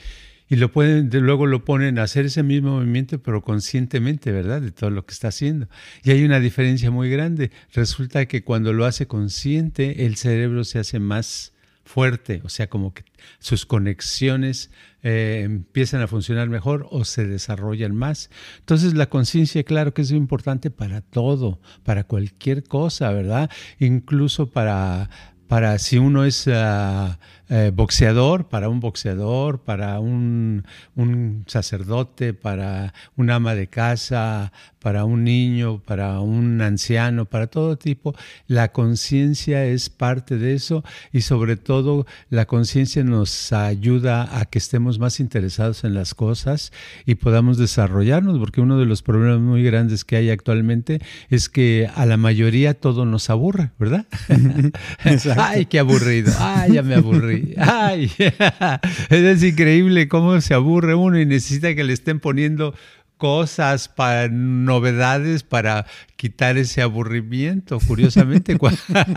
y 0.48 0.58
lo 0.58 0.72
pueden, 0.72 1.10
luego 1.12 1.48
lo 1.48 1.66
ponen 1.66 1.98
a 1.98 2.04
hacer 2.04 2.26
ese 2.26 2.44
mismo 2.44 2.76
movimiento, 2.76 3.22
pero 3.22 3.42
conscientemente, 3.42 4.32
¿verdad? 4.32 4.62
De 4.62 4.72
todo 4.72 4.90
lo 4.92 5.06
que 5.06 5.14
está 5.14 5.30
haciendo. 5.30 5.68
Y 6.04 6.12
hay 6.12 6.24
una 6.24 6.40
diferencia 6.40 6.92
muy 6.92 7.10
grande. 7.10 7.52
Resulta 7.74 8.26
que 8.28 8.44
cuando 8.44 8.72
lo 8.72 8.86
hace 8.86 9.08
consciente, 9.08 10.06
el 10.06 10.18
cerebro 10.18 10.64
se 10.64 10.80
hace 10.80 11.00
más 11.00 11.54
fuerte, 11.84 12.42
o 12.44 12.50
sea, 12.50 12.68
como 12.68 12.94
que 12.94 13.06
sus 13.40 13.66
conexiones 13.66 14.72
eh, 15.04 15.42
empiezan 15.46 16.02
a 16.02 16.08
funcionar 16.08 16.50
mejor 16.50 16.88
o 16.90 17.06
se 17.06 17.26
desarrollan 17.26 17.96
más. 17.96 18.30
Entonces 18.60 18.96
la 18.96 19.08
conciencia, 19.08 19.64
claro 19.64 19.94
que 19.94 20.02
es 20.02 20.12
importante 20.12 20.72
para 20.72 21.02
todo, 21.02 21.60
para 21.84 22.04
cualquier 22.04 22.64
cosa, 22.64 23.12
¿verdad? 23.12 23.52
Incluso 23.80 24.50
para, 24.50 25.10
para 25.48 25.78
si 25.80 25.98
uno 25.98 26.26
es... 26.26 26.48
Ah, 26.48 27.20
eh, 27.50 27.72
boxeador, 27.74 28.48
para 28.48 28.70
un 28.70 28.80
boxeador, 28.80 29.60
para 29.60 30.00
un, 30.00 30.66
un, 30.96 31.44
sacerdote, 31.48 32.34
para 32.34 32.94
un 33.16 33.30
ama 33.30 33.54
de 33.56 33.68
casa, 33.68 34.52
para 34.80 35.06
un 35.06 35.24
niño, 35.24 35.80
para 35.80 36.20
un 36.20 36.62
anciano, 36.62 37.26
para 37.26 37.48
todo 37.48 37.78
tipo. 37.78 38.16
La 38.48 38.72
conciencia 38.72 39.66
es 39.66 39.90
parte 39.90 40.38
de 40.38 40.54
eso 40.54 40.84
y 41.12 41.22
sobre 41.22 41.56
todo 41.56 42.06
la 42.30 42.46
conciencia 42.46 43.04
nos 43.04 43.52
ayuda 43.52 44.40
a 44.40 44.46
que 44.46 44.60
estemos 44.60 45.00
más 45.00 45.20
interesados 45.20 45.84
en 45.84 45.94
las 45.94 46.14
cosas 46.14 46.72
y 47.06 47.16
podamos 47.16 47.58
desarrollarnos, 47.58 48.38
porque 48.40 48.62
uno 48.62 48.78
de 48.78 48.86
los 48.86 49.02
problemas 49.02 49.40
muy 49.40 49.64
grandes 49.64 50.04
que 50.04 50.18
hay 50.18 50.30
actualmente 50.30 51.00
es 51.30 51.50
que 51.50 51.90
a 51.96 52.06
la 52.06 52.18
mayoría 52.18 52.74
todo 52.74 53.06
nos 53.06 53.30
aburre, 53.30 53.72
¿verdad? 53.80 54.06
Ay, 55.38 55.66
qué 55.66 55.80
aburrido. 55.80 56.32
Ay, 56.40 56.74
ya 56.74 56.84
me 56.84 56.96
aburrí. 56.96 57.35
Es 59.10 59.44
increíble 59.44 60.08
cómo 60.08 60.40
se 60.42 60.54
aburre 60.54 60.96
uno 60.96 61.20
y 61.20 61.26
necesita 61.26 61.76
que 61.76 61.84
le 61.84 61.94
estén 61.94 62.20
poniendo 62.20 62.74
cosas, 63.18 63.88
para 63.88 64.28
novedades 64.28 65.44
para 65.44 65.86
quitar 66.16 66.58
ese 66.58 66.82
aburrimiento, 66.82 67.80
curiosamente, 67.80 68.58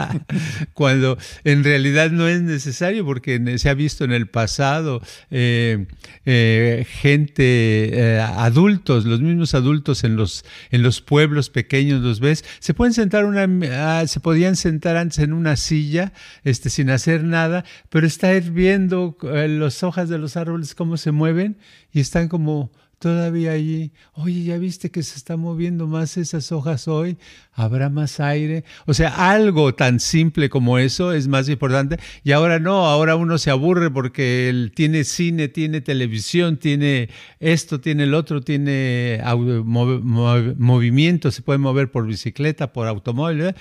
cuando, 0.75 1.17
en 1.45 1.65
realidad 1.65 2.11
no 2.11 2.29
es 2.29 2.43
necesario, 2.43 3.05
porque 3.05 3.59
se 3.59 3.69
ha 3.69 3.75
visto 3.75 4.05
en 4.05 4.13
el 4.13 4.29
pasado 4.29 5.01
eh, 5.31 5.87
eh, 6.27 6.87
gente, 6.89 7.91
eh, 7.93 8.21
adultos, 8.21 9.05
los 9.05 9.21
mismos 9.21 9.55
adultos 9.55 10.05
en 10.05 10.17
los, 10.17 10.45
en 10.71 10.83
los 10.83 11.01
pueblos 11.01 11.51
pequeños, 11.51 12.03
los 12.03 12.21
ves, 12.21 12.45
se 12.59 12.75
pueden 12.75 12.95
sentar 12.95 13.25
una, 13.25 13.49
ah, 13.73 14.07
se 14.07 14.21
podían 14.21 14.57
sentar 14.57 14.97
antes 14.97 15.19
en 15.19 15.33
una 15.33 15.57
silla, 15.57 16.13
este, 16.45 16.71
sin 16.71 16.91
hacer 16.91 17.25
nada, 17.25 17.65
pero 17.89 18.07
estar 18.07 18.41
viendo 18.43 19.17
las 19.23 19.83
hojas 19.83 20.09
de 20.09 20.19
los 20.19 20.37
árboles 20.37 20.75
cómo 20.75 20.97
se 20.97 21.11
mueven 21.11 21.59
y 21.93 22.01
están 22.01 22.29
como 22.29 22.71
todavía 22.99 23.53
allí. 23.53 23.93
Oye, 24.15 24.45
¿ya 24.45 24.59
viste 24.59 24.91
que 24.91 25.03
se 25.03 25.17
está 25.17 25.37
moviendo 25.37 25.87
más 25.87 26.17
esas 26.17 26.53
hojas 26.53 26.89
hoy? 26.89 27.17
¿Habrá 27.53 27.89
más 27.89 28.21
aire? 28.21 28.65
O 28.87 28.95
sea, 28.95 29.33
algo 29.33 29.75
tan 29.75 30.01
simple 30.01 30.49
como 30.49 30.79
eso 30.79 31.13
es 31.13 31.29
más 31.29 31.49
importante. 31.49 31.99
Y 32.25 32.33
ahora 32.33 32.59
no, 32.59 32.87
ahora 32.87 33.17
uno 33.17 33.39
se 33.39 33.51
aburre 33.51 33.91
porque 33.91 34.49
él 34.49 34.73
tiene 34.75 35.05
cine, 35.05 35.49
tiene 35.49 35.81
televisión, 35.81 36.57
tiene 36.57 37.09
esto, 37.41 37.81
tiene 37.81 38.05
el 38.05 38.15
otro, 38.15 38.41
tiene 38.41 39.21
movimiento, 39.65 41.31
se 41.31 41.43
puede 41.43 41.59
mover 41.59 41.91
por 41.91 42.07
bicicleta, 42.07 42.73
por 42.73 42.87
automóvil. 42.87 43.41
¿eh? 43.43 43.55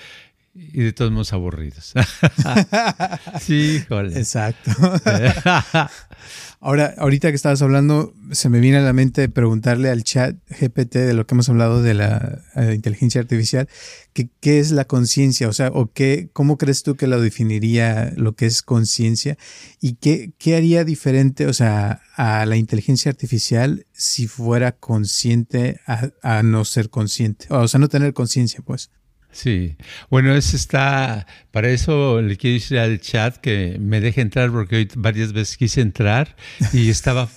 Y 0.58 0.82
de 0.82 0.92
todos 0.92 1.10
modos 1.12 1.32
aburridos. 1.32 1.94
sí, 3.40 3.82
joder. 3.88 4.16
Exacto. 4.16 4.70
Ahora, 6.60 6.92
ahorita 6.98 7.30
que 7.30 7.36
estabas 7.36 7.62
hablando, 7.62 8.14
se 8.32 8.48
me 8.48 8.58
viene 8.58 8.78
a 8.78 8.82
la 8.82 8.92
mente 8.92 9.28
preguntarle 9.28 9.90
al 9.90 10.02
chat 10.02 10.36
GPT 10.48 10.96
de 10.96 11.14
lo 11.14 11.24
que 11.24 11.36
hemos 11.36 11.48
hablado 11.48 11.82
de 11.82 11.94
la 11.94 12.42
eh, 12.56 12.72
inteligencia 12.74 13.20
artificial, 13.20 13.68
que, 14.12 14.28
qué 14.40 14.58
es 14.58 14.72
la 14.72 14.84
conciencia, 14.84 15.48
o 15.48 15.52
sea, 15.52 15.68
o 15.68 15.92
qué, 15.92 16.30
cómo 16.32 16.58
crees 16.58 16.82
tú 16.82 16.96
que 16.96 17.06
lo 17.06 17.20
definiría 17.20 18.12
lo 18.16 18.34
que 18.34 18.46
es 18.46 18.62
conciencia 18.62 19.38
y 19.80 19.94
qué, 19.94 20.32
qué 20.36 20.56
haría 20.56 20.84
diferente, 20.84 21.46
o 21.46 21.52
sea, 21.52 22.02
a 22.16 22.44
la 22.44 22.56
inteligencia 22.56 23.08
artificial 23.08 23.86
si 23.92 24.26
fuera 24.26 24.72
consciente 24.72 25.80
a, 25.86 26.10
a 26.22 26.42
no 26.42 26.64
ser 26.64 26.90
consciente, 26.90 27.46
o 27.50 27.68
sea, 27.68 27.78
no 27.78 27.88
tener 27.88 28.12
conciencia, 28.14 28.62
pues. 28.64 28.90
Sí, 29.30 29.76
bueno, 30.10 30.34
eso 30.34 30.56
está, 30.56 31.26
para 31.50 31.68
eso 31.68 32.20
le 32.22 32.36
quiero 32.36 32.54
decir 32.54 32.78
al 32.78 33.00
chat 33.00 33.36
que 33.36 33.76
me 33.78 34.00
deje 34.00 34.20
entrar 34.20 34.50
porque 34.50 34.76
hoy 34.76 34.88
varias 34.96 35.32
veces 35.32 35.56
quise 35.56 35.80
entrar 35.80 36.34
y 36.72 36.88
estaba 36.90 37.28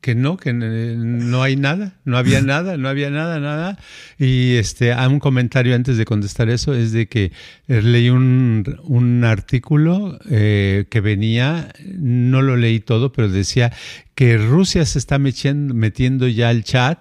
que 0.00 0.14
no, 0.14 0.36
que 0.36 0.52
no 0.52 1.42
hay 1.42 1.56
nada, 1.56 1.94
no 2.04 2.16
había 2.16 2.40
nada, 2.42 2.76
no 2.76 2.88
había 2.88 3.10
nada, 3.10 3.40
nada. 3.40 3.78
Y 4.18 4.54
este, 4.54 4.92
hay 4.92 5.08
un 5.08 5.20
comentario 5.20 5.74
antes 5.74 5.96
de 5.96 6.04
contestar 6.04 6.48
eso, 6.48 6.74
es 6.74 6.92
de 6.92 7.08
que 7.08 7.32
eh, 7.68 7.82
leí 7.82 8.10
un, 8.10 8.78
un 8.84 9.24
artículo 9.24 10.18
eh, 10.30 10.86
que 10.90 11.00
venía, 11.00 11.72
no 11.84 12.42
lo 12.42 12.56
leí 12.56 12.80
todo, 12.80 13.12
pero 13.12 13.28
decía 13.28 13.72
que 14.14 14.38
Rusia 14.38 14.84
se 14.86 14.98
está 14.98 15.18
metiendo, 15.18 15.74
metiendo 15.74 16.28
ya 16.28 16.48
al 16.48 16.64
chat, 16.64 16.98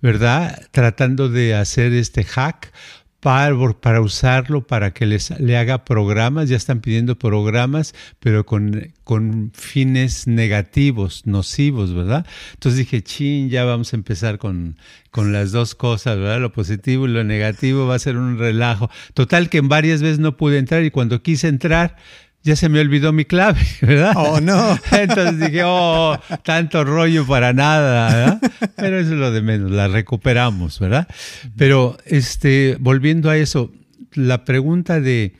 ¿verdad? 0.00 0.62
Tratando 0.70 1.28
de 1.28 1.54
hacer 1.54 1.92
este 1.92 2.24
hack 2.24 2.72
para, 3.22 3.56
para, 3.74 4.00
usarlo, 4.00 4.66
para 4.66 4.92
que 4.92 5.06
les, 5.06 5.30
le 5.38 5.56
haga 5.56 5.84
programas, 5.84 6.48
ya 6.48 6.56
están 6.56 6.80
pidiendo 6.80 7.16
programas, 7.16 7.94
pero 8.18 8.44
con, 8.44 8.92
con 9.04 9.52
fines 9.54 10.26
negativos, 10.26 11.24
nocivos, 11.24 11.94
¿verdad? 11.94 12.26
Entonces 12.54 12.80
dije, 12.80 13.00
chin, 13.04 13.48
ya 13.48 13.62
vamos 13.64 13.92
a 13.92 13.96
empezar 13.96 14.38
con, 14.38 14.76
con 15.12 15.32
las 15.32 15.52
dos 15.52 15.76
cosas, 15.76 16.18
¿verdad? 16.18 16.40
Lo 16.40 16.52
positivo 16.52 17.06
y 17.06 17.12
lo 17.12 17.22
negativo 17.22 17.86
va 17.86 17.94
a 17.94 18.00
ser 18.00 18.16
un 18.16 18.40
relajo. 18.40 18.90
Total 19.14 19.48
que 19.48 19.58
en 19.58 19.68
varias 19.68 20.02
veces 20.02 20.18
no 20.18 20.36
pude 20.36 20.58
entrar 20.58 20.82
y 20.82 20.90
cuando 20.90 21.22
quise 21.22 21.46
entrar, 21.46 21.94
ya 22.42 22.56
se 22.56 22.68
me 22.68 22.80
olvidó 22.80 23.12
mi 23.12 23.24
clave, 23.24 23.60
¿verdad? 23.80 24.12
Oh, 24.16 24.40
no. 24.40 24.78
Entonces 24.92 25.38
dije, 25.38 25.62
oh, 25.64 26.18
tanto 26.42 26.84
rollo 26.84 27.26
para 27.26 27.52
nada, 27.52 28.14
¿verdad? 28.14 28.52
Pero 28.76 28.98
eso 28.98 29.12
es 29.12 29.18
lo 29.18 29.30
de 29.30 29.42
menos, 29.42 29.70
la 29.70 29.88
recuperamos, 29.88 30.78
¿verdad? 30.80 31.08
Pero, 31.56 31.96
este, 32.04 32.76
volviendo 32.80 33.30
a 33.30 33.36
eso, 33.36 33.72
la 34.14 34.44
pregunta 34.44 35.00
de 35.00 35.34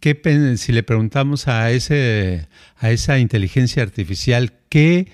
qué 0.00 0.56
si 0.56 0.72
le 0.72 0.82
preguntamos 0.82 1.48
a 1.48 1.70
ese, 1.70 2.48
a 2.78 2.90
esa 2.90 3.18
inteligencia 3.18 3.82
artificial, 3.82 4.52
¿qué 4.68 5.08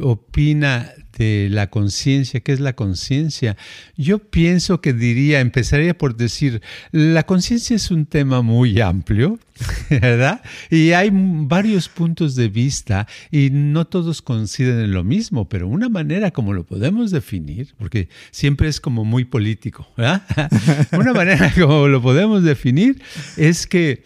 opina 0.00 0.92
de 1.16 1.48
la 1.50 1.68
conciencia, 1.68 2.40
¿qué 2.40 2.52
es 2.52 2.60
la 2.60 2.74
conciencia? 2.74 3.56
Yo 3.96 4.18
pienso 4.18 4.80
que 4.80 4.92
diría, 4.92 5.40
empezaría 5.40 5.96
por 5.96 6.16
decir, 6.16 6.62
la 6.92 7.24
conciencia 7.24 7.76
es 7.76 7.90
un 7.90 8.06
tema 8.06 8.42
muy 8.42 8.80
amplio, 8.80 9.38
¿verdad? 9.90 10.42
Y 10.70 10.92
hay 10.92 11.10
varios 11.12 11.88
puntos 11.88 12.34
de 12.34 12.48
vista 12.48 13.06
y 13.30 13.50
no 13.50 13.86
todos 13.86 14.22
coinciden 14.22 14.80
en 14.80 14.92
lo 14.92 15.04
mismo, 15.04 15.48
pero 15.48 15.68
una 15.68 15.88
manera 15.88 16.30
como 16.30 16.52
lo 16.52 16.64
podemos 16.64 17.10
definir, 17.10 17.74
porque 17.78 18.08
siempre 18.30 18.68
es 18.68 18.80
como 18.80 19.04
muy 19.04 19.24
político, 19.24 19.88
¿verdad? 19.96 20.22
una 20.92 21.12
manera 21.12 21.52
como 21.58 21.88
lo 21.88 22.02
podemos 22.02 22.42
definir 22.42 23.00
es 23.36 23.66
que 23.66 24.04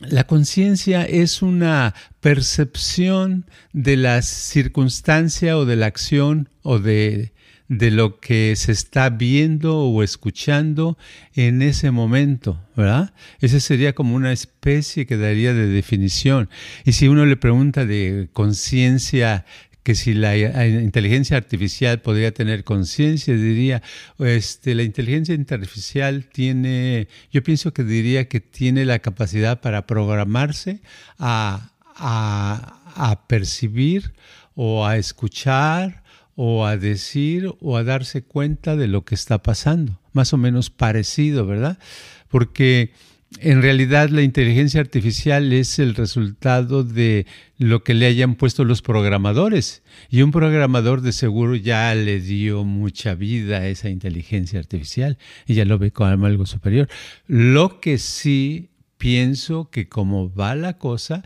la 0.00 0.26
conciencia 0.26 1.04
es 1.04 1.40
una 1.40 1.94
percepción 2.20 3.46
de 3.72 3.96
la 3.96 4.20
circunstancia 4.22 5.56
o 5.56 5.64
de 5.64 5.76
la 5.76 5.86
acción 5.86 6.50
o 6.62 6.78
de, 6.78 7.32
de, 7.68 7.90
lo 7.90 8.20
que 8.20 8.54
se 8.56 8.72
está 8.72 9.08
viendo 9.08 9.78
o 9.78 10.02
escuchando 10.02 10.98
en 11.34 11.62
ese 11.62 11.90
momento, 11.90 12.60
¿verdad? 12.76 13.14
Esa 13.40 13.58
sería 13.58 13.94
como 13.94 14.14
una 14.16 14.32
especie 14.32 15.06
que 15.06 15.16
daría 15.16 15.54
de 15.54 15.66
definición. 15.66 16.50
Y 16.84 16.92
si 16.92 17.08
uno 17.08 17.24
le 17.24 17.36
pregunta 17.36 17.86
de 17.86 18.28
conciencia 18.34 19.46
que 19.86 19.94
si 19.94 20.14
la 20.14 20.34
eh, 20.34 20.80
inteligencia 20.82 21.36
artificial 21.36 22.00
podría 22.00 22.34
tener 22.34 22.64
conciencia, 22.64 23.36
diría, 23.36 23.84
este, 24.18 24.74
la 24.74 24.82
inteligencia 24.82 25.36
artificial 25.36 26.24
tiene, 26.24 27.06
yo 27.30 27.44
pienso 27.44 27.72
que 27.72 27.84
diría 27.84 28.26
que 28.26 28.40
tiene 28.40 28.84
la 28.84 28.98
capacidad 28.98 29.60
para 29.60 29.86
programarse 29.86 30.80
a, 31.20 31.70
a, 31.94 32.82
a 32.96 33.28
percibir 33.28 34.12
o 34.56 34.84
a 34.84 34.96
escuchar 34.96 36.02
o 36.34 36.66
a 36.66 36.76
decir 36.76 37.54
o 37.60 37.76
a 37.76 37.84
darse 37.84 38.24
cuenta 38.24 38.74
de 38.74 38.88
lo 38.88 39.04
que 39.04 39.14
está 39.14 39.40
pasando. 39.40 40.00
Más 40.12 40.32
o 40.32 40.36
menos 40.36 40.68
parecido, 40.68 41.46
¿verdad? 41.46 41.78
Porque 42.26 42.92
en 43.40 43.62
realidad 43.62 44.08
la 44.10 44.22
inteligencia 44.22 44.80
artificial 44.80 45.52
es 45.52 45.78
el 45.78 45.94
resultado 45.94 46.84
de 46.84 47.26
lo 47.58 47.82
que 47.82 47.94
le 47.94 48.06
hayan 48.06 48.34
puesto 48.34 48.64
los 48.64 48.82
programadores. 48.82 49.82
Y 50.10 50.22
un 50.22 50.30
programador 50.30 51.00
de 51.00 51.12
seguro 51.12 51.54
ya 51.54 51.94
le 51.94 52.20
dio 52.20 52.64
mucha 52.64 53.14
vida 53.14 53.58
a 53.58 53.68
esa 53.68 53.88
inteligencia 53.88 54.58
artificial 54.58 55.18
y 55.46 55.54
ya 55.54 55.64
lo 55.64 55.78
ve 55.78 55.90
como 55.90 56.26
algo 56.26 56.46
superior. 56.46 56.88
Lo 57.26 57.80
que 57.80 57.98
sí 57.98 58.70
pienso 58.98 59.70
que 59.70 59.88
como 59.88 60.32
va 60.32 60.54
la 60.54 60.78
cosa, 60.78 61.22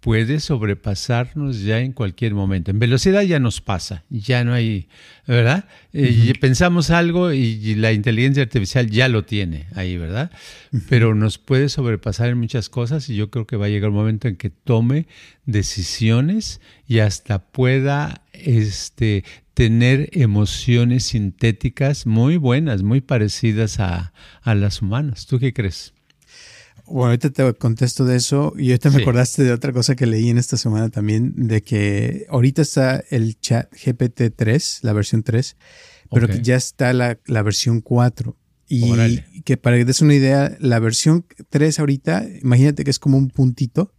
puede 0.00 0.40
sobrepasarnos 0.40 1.62
ya 1.62 1.80
en 1.80 1.92
cualquier 1.92 2.34
momento. 2.34 2.70
En 2.70 2.78
velocidad 2.78 3.22
ya 3.22 3.38
nos 3.38 3.60
pasa, 3.60 4.04
ya 4.08 4.44
no 4.44 4.54
hay, 4.54 4.88
¿verdad? 5.26 5.66
Eh, 5.92 6.32
pensamos 6.40 6.90
algo 6.90 7.32
y, 7.32 7.74
la 7.74 7.92
inteligencia 7.92 8.42
artificial 8.42 8.90
ya 8.90 9.08
lo 9.08 9.24
tiene 9.24 9.66
ahí, 9.74 9.96
¿verdad? 9.96 10.30
Pero 10.88 11.14
nos 11.14 11.38
puede 11.38 11.68
sobrepasar 11.68 12.30
en 12.30 12.38
muchas 12.38 12.68
cosas 12.68 13.08
y 13.08 13.16
yo 13.16 13.30
creo 13.30 13.46
que 13.46 13.56
va 13.56 13.66
a 13.66 13.68
llegar 13.68 13.90
un 13.90 13.96
momento 13.96 14.26
en 14.26 14.36
que 14.36 14.50
tome 14.50 15.06
decisiones 15.44 16.60
y 16.86 17.00
hasta 17.00 17.50
pueda 17.50 18.22
este, 18.32 19.24
tener 19.54 20.08
emociones 20.12 21.04
sintéticas 21.04 22.06
muy 22.06 22.38
buenas, 22.38 22.82
muy 22.82 23.02
parecidas 23.02 23.80
a, 23.80 24.12
a 24.42 24.54
las 24.54 24.80
humanas. 24.80 25.26
¿Tú 25.26 25.38
qué 25.38 25.52
crees? 25.52 25.92
Bueno, 26.90 27.10
ahorita 27.10 27.30
te 27.30 27.54
contesto 27.54 28.04
de 28.04 28.16
eso 28.16 28.52
y 28.58 28.70
ahorita 28.70 28.90
me 28.90 29.02
acordaste 29.02 29.44
de 29.44 29.52
otra 29.52 29.72
cosa 29.72 29.94
que 29.94 30.06
leí 30.06 30.28
en 30.28 30.38
esta 30.38 30.56
semana 30.56 30.88
también, 30.88 31.34
de 31.36 31.62
que 31.62 32.26
ahorita 32.28 32.62
está 32.62 33.04
el 33.10 33.38
chat 33.38 33.72
GPT-3, 33.72 34.80
la 34.82 34.92
versión 34.92 35.22
3, 35.22 35.56
pero 36.12 36.26
que 36.26 36.42
ya 36.42 36.56
está 36.56 36.92
la, 36.92 37.16
versión 37.42 37.80
4. 37.80 38.36
Y 38.66 39.42
que 39.42 39.56
para 39.56 39.76
que 39.76 39.84
des 39.84 40.00
una 40.00 40.14
idea, 40.14 40.56
la 40.58 40.80
versión 40.80 41.24
3 41.48 41.78
ahorita, 41.78 42.26
imagínate 42.42 42.82
que 42.82 42.90
es 42.90 42.98
como 42.98 43.18
un 43.18 43.28
puntito, 43.28 43.94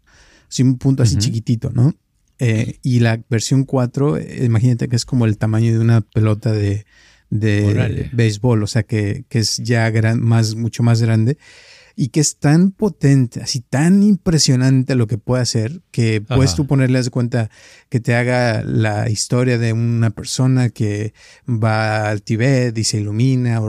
así 0.49 0.61
un 0.61 0.77
punto 0.77 1.03
así 1.03 1.15
chiquitito, 1.15 1.71
¿no? 1.71 1.95
Eh, 2.39 2.79
y 2.81 2.99
la 2.99 3.23
versión 3.29 3.63
4, 3.63 4.17
eh, 4.17 4.45
imagínate 4.45 4.89
que 4.89 4.97
es 4.97 5.05
como 5.05 5.25
el 5.25 5.37
tamaño 5.37 5.71
de 5.71 5.79
una 5.79 6.01
pelota 6.01 6.51
de, 6.51 6.85
de 7.29 8.09
béisbol, 8.11 8.63
o 8.63 8.67
sea 8.67 8.83
que, 8.83 9.23
que 9.29 9.39
es 9.39 9.57
ya 9.57 9.89
gran, 9.91 10.21
más, 10.21 10.55
mucho 10.55 10.83
más 10.83 11.01
grande 11.01 11.37
y 12.01 12.07
que 12.07 12.19
es 12.19 12.37
tan 12.37 12.71
potente, 12.71 13.43
así 13.43 13.59
tan 13.59 14.01
impresionante 14.01 14.95
lo 14.95 15.05
que 15.05 15.19
puede 15.19 15.43
hacer, 15.43 15.83
que 15.91 16.19
puedes 16.19 16.55
tú 16.55 16.65
ponerle 16.65 17.03
de 17.03 17.11
cuenta 17.11 17.51
que 17.89 17.99
te 17.99 18.15
haga 18.15 18.63
la 18.63 19.07
historia 19.07 19.59
de 19.59 19.71
una 19.71 20.09
persona 20.09 20.69
que 20.69 21.13
va 21.47 22.09
al 22.09 22.23
Tibet 22.23 22.75
y 22.75 22.85
se 22.85 23.01
ilumina, 23.01 23.61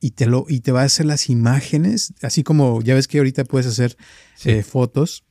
y, 0.00 0.12
te 0.12 0.24
lo, 0.24 0.46
y 0.48 0.60
te 0.60 0.72
va 0.72 0.80
a 0.80 0.84
hacer 0.84 1.04
las 1.04 1.28
imágenes, 1.28 2.14
así 2.22 2.42
como 2.42 2.80
ya 2.80 2.94
ves 2.94 3.06
que 3.06 3.18
ahorita 3.18 3.44
puedes 3.44 3.66
hacer 3.66 3.98
eh, 4.46 4.62
fotos 4.62 5.22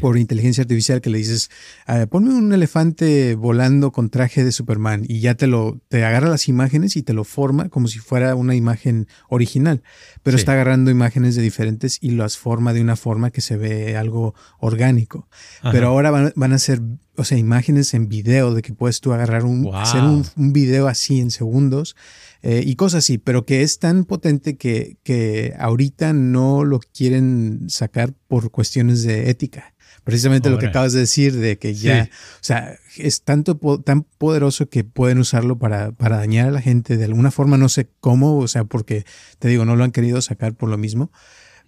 por 0.00 0.18
inteligencia 0.18 0.62
artificial 0.62 1.00
que 1.00 1.10
le 1.10 1.18
dices, 1.18 1.50
ah, 1.86 2.06
ponme 2.10 2.34
un 2.34 2.52
elefante 2.52 3.34
volando 3.34 3.92
con 3.92 4.10
traje 4.10 4.44
de 4.44 4.52
Superman 4.52 5.04
y 5.06 5.20
ya 5.20 5.34
te 5.34 5.46
lo, 5.46 5.80
te 5.88 6.04
agarra 6.04 6.28
las 6.28 6.48
imágenes 6.48 6.96
y 6.96 7.02
te 7.02 7.12
lo 7.12 7.24
forma 7.24 7.68
como 7.68 7.88
si 7.88 7.98
fuera 7.98 8.34
una 8.34 8.54
imagen 8.54 9.06
original, 9.28 9.82
pero 10.22 10.36
está 10.36 10.52
agarrando 10.52 10.90
imágenes 10.90 11.36
de 11.36 11.42
diferentes 11.42 11.98
y 12.00 12.10
las 12.10 12.36
forma 12.36 12.72
de 12.72 12.80
una 12.80 12.96
forma 12.96 13.30
que 13.30 13.40
se 13.40 13.56
ve 13.56 13.96
algo 13.96 14.34
orgánico. 14.58 15.28
Pero 15.70 15.88
ahora 15.88 16.10
van, 16.10 16.52
a 16.52 16.58
ser, 16.58 16.80
o 17.18 17.24
sea, 17.24 17.36
imágenes 17.36 17.92
en 17.94 18.08
video 18.08 18.54
de 18.54 18.62
que 18.62 18.72
puedes 18.72 19.00
tú 19.00 19.12
agarrar 19.12 19.44
un, 19.44 19.68
hacer 19.74 20.02
un, 20.02 20.24
video 20.52 20.88
así 20.88 21.20
en 21.20 21.30
segundos. 21.30 21.96
Eh, 22.42 22.62
y 22.64 22.76
cosas 22.76 23.04
así, 23.04 23.18
pero 23.18 23.44
que 23.44 23.62
es 23.62 23.80
tan 23.80 24.04
potente 24.04 24.56
que, 24.56 24.96
que 25.02 25.54
ahorita 25.58 26.12
no 26.12 26.64
lo 26.64 26.78
quieren 26.78 27.64
sacar 27.68 28.14
por 28.28 28.52
cuestiones 28.52 29.02
de 29.02 29.28
ética. 29.28 29.74
Precisamente 30.04 30.48
lo 30.48 30.58
que 30.58 30.66
acabas 30.66 30.94
de 30.94 31.00
decir, 31.00 31.36
de 31.36 31.58
que 31.58 31.74
ya, 31.74 32.08
o 32.36 32.42
sea, 32.42 32.78
es 32.96 33.24
tanto 33.24 33.58
tan 33.84 34.04
poderoso 34.04 34.70
que 34.70 34.82
pueden 34.82 35.18
usarlo 35.18 35.58
para, 35.58 35.92
para 35.92 36.16
dañar 36.16 36.48
a 36.48 36.50
la 36.50 36.62
gente 36.62 36.96
de 36.96 37.04
alguna 37.04 37.30
forma, 37.30 37.58
no 37.58 37.68
sé 37.68 37.90
cómo, 38.00 38.38
o 38.38 38.48
sea, 38.48 38.64
porque 38.64 39.04
te 39.38 39.48
digo, 39.48 39.66
no 39.66 39.76
lo 39.76 39.84
han 39.84 39.90
querido 39.90 40.22
sacar 40.22 40.54
por 40.54 40.70
lo 40.70 40.78
mismo. 40.78 41.12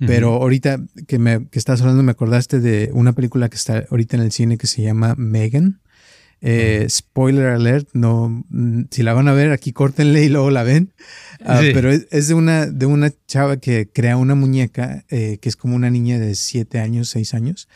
Pero 0.06 0.34
ahorita 0.34 0.80
que, 1.06 1.18
me, 1.18 1.46
que 1.48 1.58
estás 1.58 1.80
hablando, 1.82 2.02
me 2.02 2.12
acordaste 2.12 2.58
de 2.60 2.90
una 2.94 3.12
película 3.12 3.48
que 3.50 3.56
está 3.56 3.84
ahorita 3.90 4.16
en 4.16 4.22
el 4.22 4.32
cine 4.32 4.56
que 4.56 4.66
se 4.66 4.82
llama 4.82 5.14
Megan. 5.16 5.80
Eh, 6.42 6.86
spoiler 6.88 7.48
alert, 7.48 7.90
no, 7.92 8.44
mm, 8.48 8.84
si 8.90 9.02
la 9.02 9.12
van 9.12 9.28
a 9.28 9.34
ver 9.34 9.52
aquí 9.52 9.72
córtenle 9.72 10.24
y 10.24 10.30
luego 10.30 10.50
la 10.50 10.62
ven. 10.62 10.94
Ah, 11.44 11.60
pero 11.74 11.90
es, 11.90 12.28
de 12.28 12.34
una 12.34 12.66
de 12.66 12.86
una 12.86 13.10
chava 13.26 13.58
que 13.58 13.88
crea 13.90 14.16
una 14.16 14.34
muñeca 14.34 15.04
eh, 15.08 15.38
que 15.40 15.48
es 15.48 15.56
como 15.56 15.74
una 15.74 15.90
niña 15.90 16.18
de 16.18 16.34
7 16.34 16.80
años, 16.80 17.08
6 17.10 17.34
años 17.34 17.68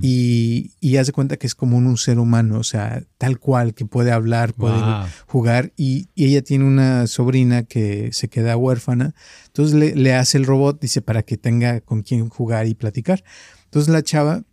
y, 0.00 0.72
y 0.80 0.96
hace 0.96 1.12
cuenta 1.12 1.36
que 1.36 1.46
es 1.46 1.54
como 1.54 1.76
un, 1.76 1.96
ser 1.96 2.18
humano, 2.18 2.58
o 2.58 2.64
sea, 2.64 3.02
tal 3.18 3.38
cual, 3.38 3.74
que 3.74 3.84
puede 3.84 4.12
hablar, 4.12 4.54
puede 4.54 4.80
jugar 5.26 5.72
y, 5.76 6.08
ella 6.14 6.42
tiene 6.42 6.64
una 6.64 7.06
sobrina 7.06 7.64
que 7.64 8.12
se 8.12 8.28
queda 8.28 8.56
huérfana, 8.56 9.14
entonces 9.46 9.74
le, 9.74 9.94
le 9.96 10.14
hace 10.14 10.38
el 10.38 10.46
robot, 10.46 10.80
dice, 10.80 11.02
para 11.02 11.22
que 11.22 11.36
tenga 11.36 11.80
con 11.80 12.02
quien 12.02 12.28
jugar 12.28 12.66
y 12.66 12.74
platicar. 12.74 13.24
Entonces 13.64 13.92
la 13.92 14.02
chava 14.02 14.44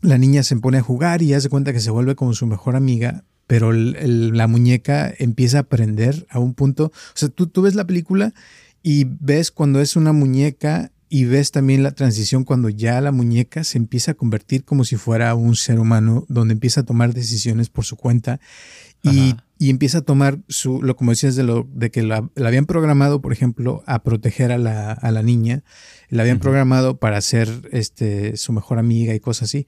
la 0.00 0.18
niña 0.18 0.42
se 0.42 0.56
pone 0.56 0.78
a 0.78 0.82
jugar 0.82 1.22
y 1.22 1.34
hace 1.34 1.48
cuenta 1.48 1.72
que 1.72 1.80
se 1.80 1.90
vuelve 1.90 2.14
como 2.14 2.34
su 2.34 2.46
mejor 2.46 2.76
amiga, 2.76 3.24
pero 3.46 3.72
la 3.72 4.46
muñeca 4.46 5.12
empieza 5.18 5.58
a 5.58 5.60
aprender 5.62 6.26
a 6.30 6.38
un 6.38 6.54
punto. 6.54 6.86
O 6.86 6.92
sea, 7.14 7.28
tú, 7.28 7.46
tú 7.46 7.62
ves 7.62 7.74
la 7.74 7.86
película 7.86 8.34
y 8.82 9.04
ves 9.04 9.50
cuando 9.50 9.80
es 9.80 9.96
una 9.96 10.12
muñeca 10.12 10.92
y 11.08 11.24
ves 11.24 11.50
también 11.50 11.82
la 11.82 11.92
transición 11.92 12.44
cuando 12.44 12.68
ya 12.68 13.00
la 13.00 13.12
muñeca 13.12 13.64
se 13.64 13.78
empieza 13.78 14.12
a 14.12 14.14
convertir 14.14 14.64
como 14.64 14.84
si 14.84 14.96
fuera 14.96 15.34
un 15.34 15.56
ser 15.56 15.80
humano, 15.80 16.26
donde 16.28 16.52
empieza 16.52 16.82
a 16.82 16.84
tomar 16.84 17.14
decisiones 17.14 17.70
por 17.70 17.84
su 17.84 17.96
cuenta 17.96 18.40
y, 19.02 19.36
empieza 19.60 19.98
a 19.98 20.02
tomar 20.02 20.38
su, 20.48 20.82
lo 20.82 20.94
como 20.94 21.10
decías 21.10 21.34
de 21.34 21.42
lo 21.42 21.66
de 21.72 21.90
que 21.90 22.02
la, 22.02 22.30
habían 22.36 22.66
programado, 22.66 23.20
por 23.20 23.32
ejemplo, 23.32 23.82
a 23.86 24.02
proteger 24.02 24.52
a 24.52 24.58
la, 24.58 24.92
a 24.92 25.10
la 25.10 25.22
niña, 25.22 25.64
la 26.10 26.22
habían 26.22 26.38
programado 26.38 26.98
para 26.98 27.20
ser 27.20 27.48
este, 27.72 28.36
su 28.36 28.52
mejor 28.52 28.78
amiga 28.78 29.14
y 29.14 29.20
cosas 29.20 29.50
así 29.50 29.66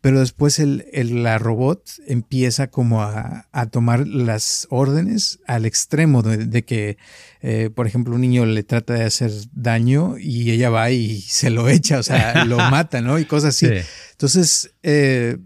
pero 0.00 0.20
después 0.20 0.58
el, 0.58 0.84
la 1.22 1.38
robot 1.38 1.82
empieza 2.06 2.68
como 2.68 3.02
a, 3.02 3.46
tomar 3.70 4.06
las 4.06 4.66
órdenes 4.70 5.40
al 5.46 5.66
extremo 5.66 6.22
de, 6.22 6.64
que, 6.64 6.96
eh, 7.42 7.70
por 7.74 7.86
ejemplo, 7.86 8.14
un 8.14 8.22
niño 8.22 8.46
le 8.46 8.62
trata 8.62 8.94
de 8.94 9.04
hacer 9.04 9.30
daño 9.52 10.16
y 10.18 10.50
ella 10.52 10.70
va 10.70 10.90
y 10.90 11.20
se 11.20 11.50
lo 11.50 11.68
echa, 11.68 11.98
o 11.98 12.02
sea, 12.02 12.44
lo 12.46 12.56
mata, 12.70 13.02
¿no? 13.02 13.18
Y 13.18 13.26
cosas 13.26 13.54
así. 13.54 13.68
Entonces, 14.12 14.72
eh, 14.82 15.36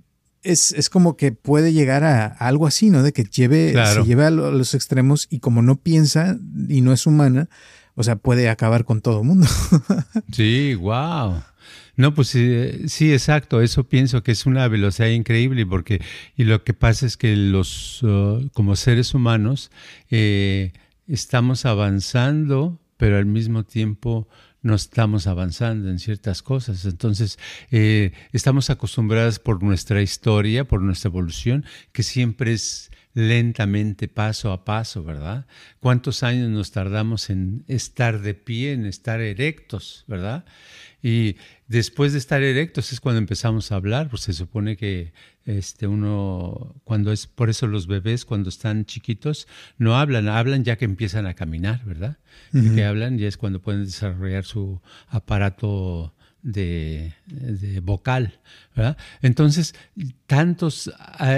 es, 0.45 0.91
como 0.91 1.17
que 1.17 1.33
puede 1.33 1.73
llegar 1.73 2.05
a, 2.05 2.27
algo 2.27 2.67
así, 2.67 2.91
¿no? 2.91 3.03
De 3.03 3.13
que 3.13 3.25
lleve, 3.25 3.75
se 3.87 4.05
lleve 4.05 4.25
a, 4.25 4.31
los 4.31 4.75
extremos 4.75 5.27
y 5.31 5.41
como 5.41 5.63
no 5.63 5.77
piensa 5.77 6.39
y 6.69 6.83
no 6.83 6.93
es 6.93 7.07
humana, 7.07 7.49
o 7.95 8.03
sea, 8.03 8.17
puede 8.17 8.49
acabar 8.49 8.85
con 8.85 9.01
todo 9.01 9.21
el 9.21 9.27
mundo. 9.27 9.47
sí, 10.33 10.75
wow. 10.75 11.43
No, 11.97 12.13
pues 12.13 12.29
sí, 12.29 13.13
exacto. 13.13 13.61
Eso 13.61 13.85
pienso 13.85 14.23
que 14.23 14.33
es 14.33 14.47
una 14.47 14.67
velocidad 14.69 15.09
increíble 15.09 15.65
porque 15.65 16.01
y 16.37 16.45
lo 16.45 16.65
que 16.65 16.75
pasa 16.75 17.07
es 17.07 17.17
que 17.17 17.37
los 17.37 18.03
uh, 18.03 18.49
como 18.53 18.75
seres 18.75 19.15
humanos 19.15 19.71
eh, 20.11 20.73
estamos 21.07 21.65
avanzando, 21.67 22.81
pero 22.97 23.17
al 23.17 23.27
mismo 23.27 23.65
tiempo 23.65 24.29
no 24.64 24.74
estamos 24.74 25.27
avanzando 25.27 25.90
en 25.90 25.98
ciertas 25.98 26.42
cosas. 26.42 26.87
Entonces, 26.87 27.38
eh, 27.70 28.12
estamos 28.33 28.70
acostumbrados 28.70 29.38
por 29.38 29.62
nuestra 29.62 30.00
historia, 30.00 30.64
por 30.64 30.81
nuestra 30.81 31.09
evolución, 31.09 31.66
que 31.92 32.03
siempre 32.03 32.55
es 32.55 32.90
lentamente, 33.12 34.09
paso 34.09 34.50
a 34.53 34.64
paso, 34.64 35.05
¿verdad? 35.05 35.46
¿Cuántos 35.81 36.22
años 36.22 36.48
nos 36.48 36.72
tardamos 36.72 37.29
en 37.29 37.64
estar 37.68 38.22
de 38.22 38.35
pie, 38.35 38.72
en 38.72 38.87
estar 38.87 39.20
erectos, 39.20 40.05
¿verdad? 40.09 40.46
Y 41.03 41.37
después 41.68 42.12
de 42.12 42.18
estar 42.18 42.42
erectos 42.42 42.90
es 42.90 43.00
cuando 43.00 43.18
empezamos 43.18 43.70
a 43.70 43.77
hablar, 43.77 44.09
pues 44.09 44.22
se 44.22 44.33
supone 44.33 44.79
que 44.79 45.12
este 45.47 45.87
uno 45.87 46.75
cuando 46.85 47.13
es 47.13 47.27
por 47.27 47.51
eso 47.51 47.67
los 47.67 47.87
bebés 47.87 48.25
cuando 48.25 48.49
están 48.49 48.87
chiquitos 48.87 49.47
no 49.79 49.97
hablan, 49.97 50.29
hablan 50.29 50.65
ya 50.65 50.77
que 50.77 50.85
empiezan 50.85 51.27
a 51.27 51.35
caminar, 51.35 51.85
¿verdad? 51.85 52.19
Y 52.53 52.75
que 52.75 52.85
hablan 52.85 53.19
ya 53.19 53.29
es 53.29 53.37
cuando 53.37 53.61
pueden 53.61 53.85
desarrollar 53.85 54.45
su 54.45 54.81
aparato 55.09 56.15
de, 56.45 57.15
vocal, 57.83 58.39
¿verdad? 58.77 58.99
Entonces, 59.23 59.75
tantos, 60.27 60.93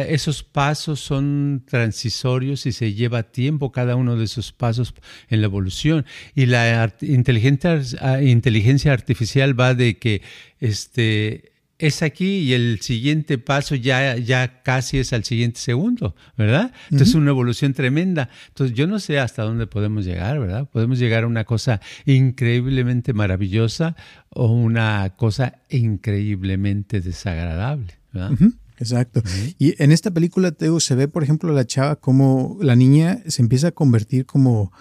esos 0.09 0.43
pasos 0.43 1.01
son 1.01 1.65
transitorios 1.67 2.67
y 2.67 2.73
se 2.73 2.93
lleva 2.93 3.23
tiempo 3.23 3.71
cada 3.71 3.95
uno 3.95 4.17
de 4.17 4.25
esos 4.25 4.53
pasos 4.53 4.95
en 5.29 5.41
la 5.41 5.47
evolución. 5.47 6.05
Y 6.35 6.47
la 6.47 6.93
inteligencia, 7.01 7.81
inteligencia 8.21 8.93
artificial 8.93 9.59
va 9.59 9.75
de 9.75 9.97
que 9.99 10.23
este, 10.59 11.53
es 11.79 12.03
aquí 12.03 12.39
y 12.39 12.55
el 12.55 12.81
siguiente 12.81 13.39
paso 13.39 13.75
ya, 13.75 14.17
ya 14.17 14.63
casi 14.63 14.99
es 14.99 15.13
al 15.13 15.25
siguiente 15.25 15.61
segundo, 15.61 16.15
¿verdad? 16.37 16.73
Entonces 16.85 17.09
es 17.11 17.15
una 17.15 17.31
evolución 17.31 17.75
tremenda. 17.75 18.31
Entonces 18.49 18.77
yo 18.77 18.87
no 18.87 18.99
sé 18.99 19.19
hasta 19.19 19.43
dónde 19.43 19.67
podemos 19.67 20.05
llegar, 20.05 20.39
¿verdad? 20.39 20.69
Podemos 20.71 20.99
llegar 20.99 21.25
a 21.25 21.27
una 21.27 21.45
cosa 21.45 21.81
increíblemente 22.07 23.13
maravillosa 23.13 23.95
o 24.31 24.53
una 24.53 25.15
cosa 25.17 25.61
increíblemente 25.69 27.01
desagradable, 27.01 27.99
¿verdad? 28.13 28.33
Exacto. 28.79 29.23
Y 29.59 29.83
en 29.83 29.93
esta 29.93 30.11
película, 30.11 30.53
Teo, 30.53 30.81
se 30.81 30.95
ve, 30.95 31.09
por 31.09 31.23
ejemplo, 31.23 31.53
la 31.53 31.67
chava 31.67 31.97
como 31.97 32.59
la 32.61 32.77
niña 32.77 33.23
se 33.27 33.43
empieza 33.43 33.69
a 33.69 33.73
convertir 33.73 34.27
como 34.27 34.73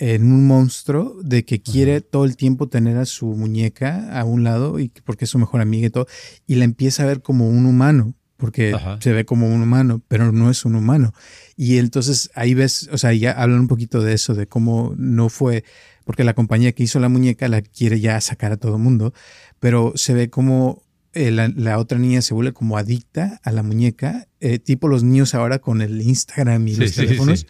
en 0.00 0.32
un 0.32 0.46
monstruo 0.46 1.14
de 1.22 1.44
que 1.44 1.60
quiere 1.60 2.00
todo 2.00 2.24
el 2.24 2.36
tiempo 2.36 2.68
tener 2.68 2.96
a 2.96 3.04
su 3.04 3.26
muñeca 3.26 4.18
a 4.18 4.24
un 4.24 4.44
lado 4.44 4.78
y 4.80 4.88
porque 5.04 5.26
es 5.26 5.30
su 5.30 5.38
mejor 5.38 5.60
amiga 5.60 5.86
y 5.86 5.90
todo, 5.90 6.06
y 6.46 6.54
la 6.54 6.64
empieza 6.64 7.02
a 7.02 7.06
ver 7.06 7.20
como 7.20 7.50
un 7.50 7.66
humano, 7.66 8.14
porque 8.38 8.74
se 9.00 9.12
ve 9.12 9.26
como 9.26 9.46
un 9.46 9.60
humano, 9.60 10.00
pero 10.08 10.32
no 10.32 10.50
es 10.50 10.64
un 10.64 10.74
humano. 10.74 11.12
Y 11.54 11.76
entonces 11.76 12.30
ahí 12.34 12.54
ves, 12.54 12.88
o 12.90 12.96
sea, 12.96 13.12
ya 13.12 13.32
hablan 13.32 13.60
un 13.60 13.68
poquito 13.68 14.00
de 14.00 14.14
eso, 14.14 14.34
de 14.34 14.46
cómo 14.46 14.94
no 14.96 15.28
fue, 15.28 15.64
porque 16.04 16.24
la 16.24 16.32
compañía 16.32 16.72
que 16.72 16.82
hizo 16.82 16.98
la 16.98 17.10
muñeca 17.10 17.46
la 17.48 17.60
quiere 17.60 18.00
ya 18.00 18.18
sacar 18.22 18.52
a 18.52 18.56
todo 18.56 18.76
el 18.76 18.82
mundo, 18.82 19.12
pero 19.58 19.92
se 19.96 20.14
ve 20.14 20.30
como 20.30 20.82
eh, 21.12 21.30
la, 21.30 21.78
otra 21.78 21.98
niña 21.98 22.22
se 22.22 22.34
vuelve 22.34 22.52
como 22.52 22.78
adicta 22.78 23.40
a 23.42 23.52
la 23.52 23.62
muñeca, 23.62 24.28
eh, 24.40 24.58
tipo 24.58 24.88
los 24.88 25.02
niños 25.02 25.34
ahora 25.34 25.58
con 25.58 25.82
el 25.82 26.00
Instagram 26.00 26.68
y 26.68 26.76
los 26.76 26.92
teléfonos 26.94 27.46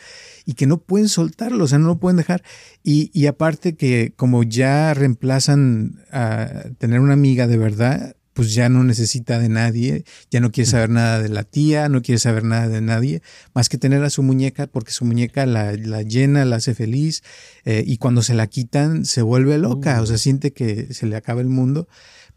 y 0.46 0.54
que 0.54 0.66
no 0.66 0.78
pueden 0.78 1.08
soltarlo, 1.08 1.64
o 1.64 1.68
sea, 1.68 1.78
no 1.78 1.88
lo 1.88 1.98
pueden 1.98 2.16
dejar. 2.16 2.42
Y, 2.82 3.10
y 3.12 3.26
aparte 3.26 3.76
que 3.76 4.12
como 4.16 4.42
ya 4.42 4.94
reemplazan 4.94 6.02
a 6.10 6.48
tener 6.78 7.00
una 7.00 7.12
amiga 7.12 7.46
de 7.46 7.58
verdad, 7.58 8.16
pues 8.32 8.54
ya 8.54 8.68
no 8.68 8.84
necesita 8.84 9.38
de 9.38 9.48
nadie, 9.48 10.04
ya 10.30 10.40
no 10.40 10.50
quiere 10.50 10.70
saber 10.70 10.88
nada 10.88 11.20
de 11.20 11.28
la 11.28 11.44
tía, 11.44 11.88
no 11.88 12.00
quiere 12.00 12.18
saber 12.18 12.44
nada 12.44 12.68
de 12.68 12.80
nadie, 12.80 13.22
más 13.54 13.68
que 13.68 13.76
tener 13.76 14.02
a 14.04 14.10
su 14.10 14.22
muñeca, 14.22 14.66
porque 14.66 14.92
su 14.92 15.04
muñeca 15.04 15.44
la, 15.46 15.72
la 15.72 16.02
llena, 16.02 16.44
la 16.44 16.56
hace 16.56 16.74
feliz, 16.74 17.22
eh, 17.64 17.84
y 17.86 17.98
cuando 17.98 18.22
se 18.22 18.34
la 18.34 18.46
quitan 18.46 19.04
se 19.04 19.22
vuelve 19.22 19.58
loca, 19.58 20.00
o 20.00 20.06
sea, 20.06 20.16
siente 20.16 20.52
que 20.52 20.94
se 20.94 21.06
le 21.06 21.16
acaba 21.16 21.40
el 21.40 21.48
mundo. 21.48 21.88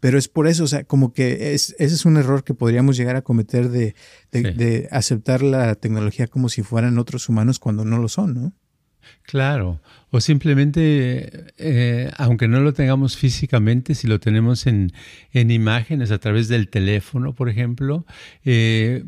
Pero 0.04 0.18
es 0.18 0.28
por 0.28 0.48
eso, 0.48 0.64
o 0.64 0.66
sea, 0.66 0.84
como 0.84 1.14
que 1.14 1.54
es, 1.54 1.74
ese 1.78 1.94
es 1.94 2.04
un 2.04 2.18
error 2.18 2.44
que 2.44 2.52
podríamos 2.52 2.94
llegar 2.94 3.16
a 3.16 3.22
cometer 3.22 3.70
de, 3.70 3.94
de, 4.32 4.86
aceptar 4.90 5.42
la 5.42 5.76
tecnología 5.76 6.26
como 6.26 6.50
si 6.50 6.62
fueran 6.62 6.98
otros 6.98 7.30
humanos 7.30 7.58
cuando 7.58 7.86
no 7.86 7.96
lo 7.96 8.10
son, 8.10 8.34
¿no? 8.34 8.52
Claro, 9.22 9.80
o 10.10 10.20
simplemente, 10.20 11.46
eh, 11.56 12.10
aunque 12.18 12.48
no 12.48 12.60
lo 12.60 12.74
tengamos 12.74 13.16
físicamente, 13.16 13.94
si 13.94 14.06
lo 14.06 14.20
tenemos 14.20 14.66
en, 14.66 14.92
en 15.32 15.50
imágenes 15.50 16.10
a 16.10 16.18
través 16.18 16.48
del 16.48 16.68
teléfono, 16.68 17.34
por 17.34 17.48
ejemplo, 17.48 18.04
eh, 18.44 19.04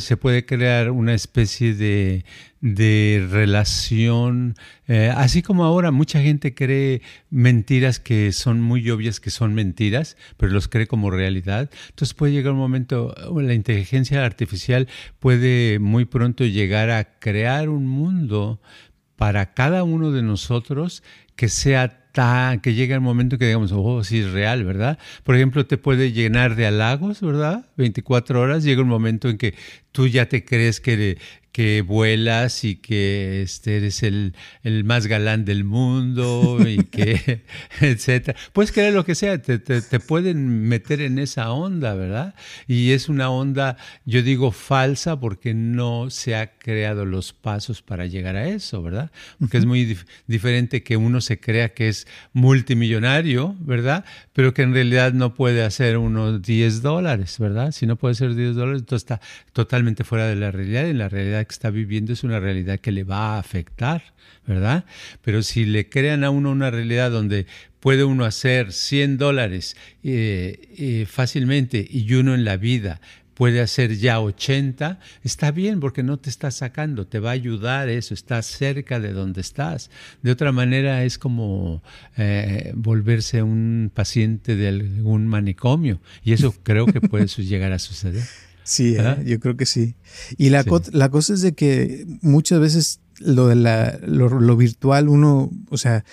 se 0.00 0.18
puede 0.18 0.44
crear 0.44 0.90
una 0.90 1.14
especie 1.14 1.72
de, 1.72 3.26
relación, 3.30 4.54
eh, 4.86 5.10
así 5.16 5.40
como 5.40 5.64
ahora 5.64 5.90
mucha 5.90 6.20
gente 6.20 6.54
cree 6.54 7.00
mentiras 7.30 7.98
que 7.98 8.32
son 8.32 8.60
muy 8.60 8.88
obvias 8.90 9.18
que 9.18 9.30
son 9.30 9.54
mentiras, 9.54 10.18
pero 10.36 10.52
los 10.52 10.68
cree 10.68 10.86
como 10.86 11.10
realidad. 11.10 11.70
Entonces 11.88 12.12
puede 12.12 12.34
llegar 12.34 12.52
un 12.52 12.58
momento, 12.58 13.14
la 13.34 13.54
inteligencia 13.54 14.24
artificial 14.24 14.88
puede 15.18 15.78
muy 15.78 16.04
pronto 16.04 16.44
llegar 16.44 16.90
a 16.90 17.18
crear 17.18 17.70
un 17.70 17.86
mundo 17.86 18.60
para 19.16 19.54
cada 19.54 19.84
uno 19.84 20.10
de 20.12 20.22
nosotros 20.22 21.02
que 21.34 21.48
sea 21.48 22.01
que 22.12 22.74
llega 22.74 22.94
el 22.94 23.00
momento 23.00 23.38
que 23.38 23.46
digamos, 23.46 23.72
oh, 23.72 24.04
sí 24.04 24.20
es 24.20 24.30
real, 24.30 24.64
¿verdad? 24.64 24.98
Por 25.24 25.34
ejemplo, 25.34 25.64
te 25.66 25.78
puede 25.78 26.12
llenar 26.12 26.56
de 26.56 26.66
halagos, 26.66 27.20
¿verdad? 27.20 27.64
24 27.76 28.40
horas, 28.40 28.64
llega 28.64 28.82
un 28.82 28.88
momento 28.88 29.28
en 29.28 29.38
que 29.38 29.54
tú 29.92 30.06
ya 30.06 30.26
te 30.26 30.44
crees 30.44 30.80
que, 30.80 31.18
que 31.52 31.82
vuelas 31.82 32.64
y 32.64 32.76
que 32.76 33.42
este, 33.42 33.76
eres 33.76 34.02
el, 34.02 34.34
el, 34.62 34.84
más 34.84 35.06
galán 35.06 35.44
del 35.44 35.64
mundo 35.64 36.58
y 36.66 36.78
que, 36.84 37.42
etcétera. 37.80 38.38
Puedes 38.54 38.72
creer 38.72 38.94
lo 38.94 39.04
que 39.04 39.14
sea, 39.14 39.40
te, 39.40 39.58
te, 39.58 40.00
pueden 40.00 40.68
meter 40.68 41.02
en 41.02 41.18
esa 41.18 41.52
onda, 41.52 41.94
¿verdad? 41.94 42.34
Y 42.66 42.92
es 42.92 43.08
una 43.10 43.30
onda, 43.30 43.76
yo 44.06 44.22
digo 44.22 44.50
falsa 44.50 45.20
porque 45.20 45.52
no 45.52 46.08
se 46.10 46.34
ha 46.36 46.58
creado 46.58 47.04
los 47.04 47.34
pasos 47.34 47.82
para 47.82 48.06
llegar 48.06 48.36
a 48.36 48.48
eso, 48.48 48.82
¿verdad? 48.82 49.10
Porque 49.38 49.58
es 49.58 49.66
muy 49.66 49.98
diferente 50.26 50.82
que 50.82 50.96
uno 50.96 51.20
se 51.20 51.38
crea 51.38 51.74
que 51.74 51.88
es 51.88 52.06
multimillonario, 52.32 53.56
¿verdad? 53.60 54.06
Pero 54.32 54.54
que 54.54 54.62
en 54.62 54.72
realidad 54.72 55.12
no 55.12 55.34
puede 55.34 55.62
hacer 55.62 55.98
unos 55.98 56.40
10 56.40 56.80
dólares, 56.80 57.38
¿verdad? 57.38 57.72
Si 57.72 57.86
no 57.86 57.96
puede 57.96 58.12
hacer 58.12 58.34
10 58.34 58.54
dólares, 58.54 58.80
entonces 58.80 59.04
está 59.04 59.20
totalmente 59.52 60.04
fuera 60.04 60.26
de 60.26 60.36
la 60.36 60.50
realidad 60.50 60.86
y 60.86 60.94
la 60.94 61.10
realidad 61.10 61.41
que 61.44 61.52
está 61.52 61.70
viviendo 61.70 62.12
es 62.12 62.24
una 62.24 62.40
realidad 62.40 62.80
que 62.80 62.92
le 62.92 63.04
va 63.04 63.36
a 63.36 63.38
afectar, 63.38 64.02
¿verdad? 64.46 64.84
Pero 65.22 65.42
si 65.42 65.64
le 65.64 65.88
crean 65.88 66.24
a 66.24 66.30
uno 66.30 66.50
una 66.50 66.70
realidad 66.70 67.10
donde 67.10 67.46
puede 67.80 68.04
uno 68.04 68.24
hacer 68.24 68.72
100 68.72 69.18
dólares 69.18 69.76
eh, 70.04 70.68
eh, 70.78 71.06
fácilmente 71.08 71.86
y 71.88 72.12
uno 72.14 72.34
en 72.34 72.44
la 72.44 72.56
vida 72.56 73.00
puede 73.34 73.60
hacer 73.60 73.96
ya 73.96 74.20
80, 74.20 75.00
está 75.24 75.50
bien 75.50 75.80
porque 75.80 76.02
no 76.02 76.16
te 76.16 76.30
está 76.30 76.50
sacando, 76.50 77.06
te 77.08 77.18
va 77.18 77.30
a 77.30 77.32
ayudar 77.32 77.88
eso, 77.88 78.14
estás 78.14 78.46
cerca 78.46 79.00
de 79.00 79.12
donde 79.12 79.40
estás. 79.40 79.90
De 80.22 80.30
otra 80.30 80.52
manera 80.52 81.02
es 81.04 81.18
como 81.18 81.82
eh, 82.16 82.72
volverse 82.76 83.42
un 83.42 83.90
paciente 83.92 84.54
de 84.54 84.68
algún 84.68 85.26
manicomio 85.26 86.00
y 86.22 86.34
eso 86.34 86.54
creo 86.62 86.86
que 86.86 87.00
puede 87.00 87.26
llegar 87.26 87.72
a 87.72 87.78
suceder. 87.78 88.22
Sí, 88.64 88.96
¿eh? 88.98 89.22
yo 89.24 89.40
creo 89.40 89.56
que 89.56 89.66
sí. 89.66 89.96
Y 90.36 90.50
la, 90.50 90.64
la 90.92 91.08
cosa 91.08 91.34
es 91.34 91.40
de 91.40 91.52
que 91.54 92.06
muchas 92.20 92.60
veces 92.60 93.00
lo 93.18 93.48
de 93.48 93.54
la, 93.56 93.98
lo, 94.02 94.56
virtual, 94.56 95.08
uno, 95.08 95.50
o 95.70 95.78
sea, 95.78 96.04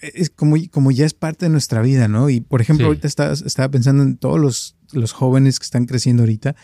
es 0.00 0.30
como, 0.30 0.56
como 0.70 0.90
ya 0.90 1.06
es 1.06 1.14
parte 1.14 1.46
de 1.46 1.50
nuestra 1.50 1.82
vida, 1.82 2.08
¿no? 2.08 2.30
Y 2.30 2.40
por 2.40 2.60
ejemplo, 2.60 2.86
ahorita 2.86 3.06
estaba, 3.06 3.32
estaba 3.32 3.70
pensando 3.70 4.02
en 4.02 4.16
todos 4.16 4.40
los, 4.40 4.76
los 4.92 5.12
jóvenes 5.12 5.58
que 5.58 5.64
están 5.64 5.86
creciendo 5.86 6.22
ahorita, 6.22 6.56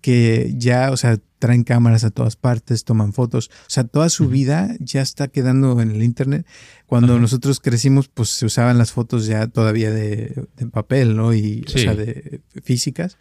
que 0.00 0.54
ya, 0.56 0.90
o 0.90 0.96
sea, 0.96 1.18
traen 1.42 1.64
cámaras 1.64 2.04
a 2.04 2.12
todas 2.12 2.36
partes, 2.36 2.84
toman 2.84 3.12
fotos, 3.12 3.50
o 3.52 3.70
sea, 3.70 3.82
toda 3.82 4.10
su 4.10 4.28
vida 4.28 4.76
ya 4.78 5.02
está 5.02 5.26
quedando 5.26 5.80
en 5.80 5.90
el 5.90 6.04
Internet. 6.04 6.46
Cuando 6.86 7.18
nosotros 7.18 7.58
crecimos, 7.58 8.06
pues 8.08 8.28
se 8.28 8.46
usaban 8.46 8.78
las 8.78 8.92
fotos 8.92 9.26
ya 9.26 9.48
todavía 9.48 9.90
de, 9.90 10.46
papel, 10.70 11.16
¿no? 11.16 11.32
Y, 11.34 11.64
o 11.66 11.70
sea, 11.70 11.94
de 11.96 12.42
físicas. 12.62 13.16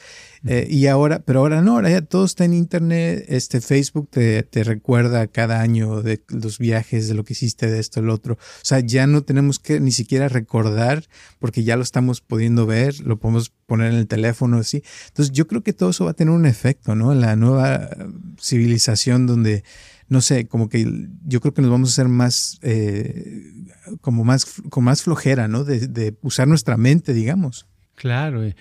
Eh, 0.46 0.68
y 0.70 0.88
ahora, 0.88 1.20
pero 1.20 1.40
ahora 1.40 1.62
no, 1.62 1.76
ahora 1.76 1.90
ya 1.90 2.02
todo 2.02 2.26
está 2.26 2.44
en 2.44 2.54
Internet. 2.54 3.26
Este 3.30 3.62
Facebook 3.62 4.10
te, 4.12 4.44
te 4.44 4.66
recuerda 4.66 5.26
cada 5.28 5.62
año 5.62 6.02
de 6.02 6.22
los 6.28 6.60
viajes, 6.60 7.08
de 7.08 7.14
lo 7.14 7.24
que 7.24 7.32
hiciste, 7.32 7.72
de 7.72 7.80
esto, 7.80 8.02
el 8.02 8.10
otro. 8.10 8.34
O 8.34 8.66
sea, 8.66 8.82
ya 8.82 9.08
no 9.08 9.24
tenemos 9.24 9.58
que 9.58 9.80
ni 9.80 9.92
siquiera 9.92 10.28
recordar 10.28 11.06
porque 11.40 11.64
ya 11.64 11.78
lo 11.78 11.84
estamos 11.84 12.20
pudiendo 12.20 12.66
ver, 12.66 13.00
lo 13.00 13.20
podemos 13.20 13.54
poner 13.68 13.94
en 13.94 14.00
el 14.00 14.08
teléfono, 14.08 14.58
así. 14.58 14.84
Entonces, 15.08 15.34
yo 15.34 15.48
creo 15.48 15.64
que 15.64 15.72
todo 15.72 15.92
eso 15.92 16.04
va 16.04 16.12
a 16.12 16.14
tener 16.14 16.34
un 16.34 16.46
efecto, 16.46 16.94
¿no? 16.94 17.16
La 17.16 17.38
nueva 17.38 17.90
civilización 18.40 19.28
donde, 19.28 19.64
no 20.08 20.22
sé, 20.22 20.48
como 20.48 20.70
que 20.70 21.08
yo 21.26 21.42
creo 21.42 21.54
que 21.54 21.62
nos 21.62 21.72
vamos 21.72 21.90
a 21.90 21.94
hacer 21.94 22.08
más, 22.08 22.60
eh, 22.62 23.54
como 24.02 24.24
más, 24.24 24.46
con 24.70 24.84
más 24.84 25.04
flojera, 25.04 25.48
¿no? 25.48 25.64
De, 25.64 26.16
usar 26.22 26.48
nuestra 26.48 26.78
mente, 26.78 27.14
digamos. 27.14 27.68
Claro, 27.96 28.48
y, 28.48 28.56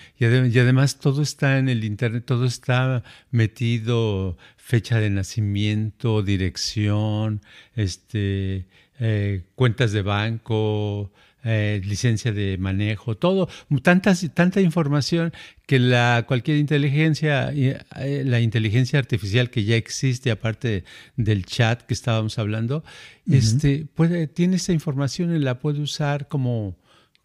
además 0.59 0.99
todo 0.99 1.23
está 1.23 1.59
en 1.59 1.69
el 1.69 1.85
Internet, 1.85 2.25
todo 2.27 2.45
está 2.45 3.03
metido, 3.31 4.37
fecha 4.57 4.99
de 4.99 5.09
nacimiento, 5.09 6.23
dirección, 6.23 7.41
este, 7.75 8.67
eh, 8.99 9.45
cuentas 9.55 9.93
de 9.93 10.03
banco, 10.03 11.11
eh, 11.43 11.81
licencia 11.85 12.33
de 12.33 12.59
manejo, 12.59 13.17
todo, 13.17 13.49
tantas, 13.83 14.29
tanta 14.35 14.61
información 14.61 15.33
que 15.67 15.79
la, 15.79 16.25
cualquier 16.27 16.59
inteligencia, 16.59 17.51
eh, 17.55 18.23
la 18.27 18.41
inteligencia 18.41 18.99
artificial 18.99 19.49
que 19.49 19.65
ya 19.65 19.77
existe, 19.77 20.31
aparte 20.31 20.85
del 21.17 21.47
chat 21.47 21.83
que 21.83 21.95
estábamos 21.95 22.39
hablando, 22.39 22.85
este, 23.31 23.87
puede, 23.95 24.27
tiene 24.27 24.57
esa 24.57 24.73
información 24.73 25.35
y 25.35 25.39
la 25.39 25.61
puede 25.61 25.81
usar 25.81 26.29
como, 26.29 26.77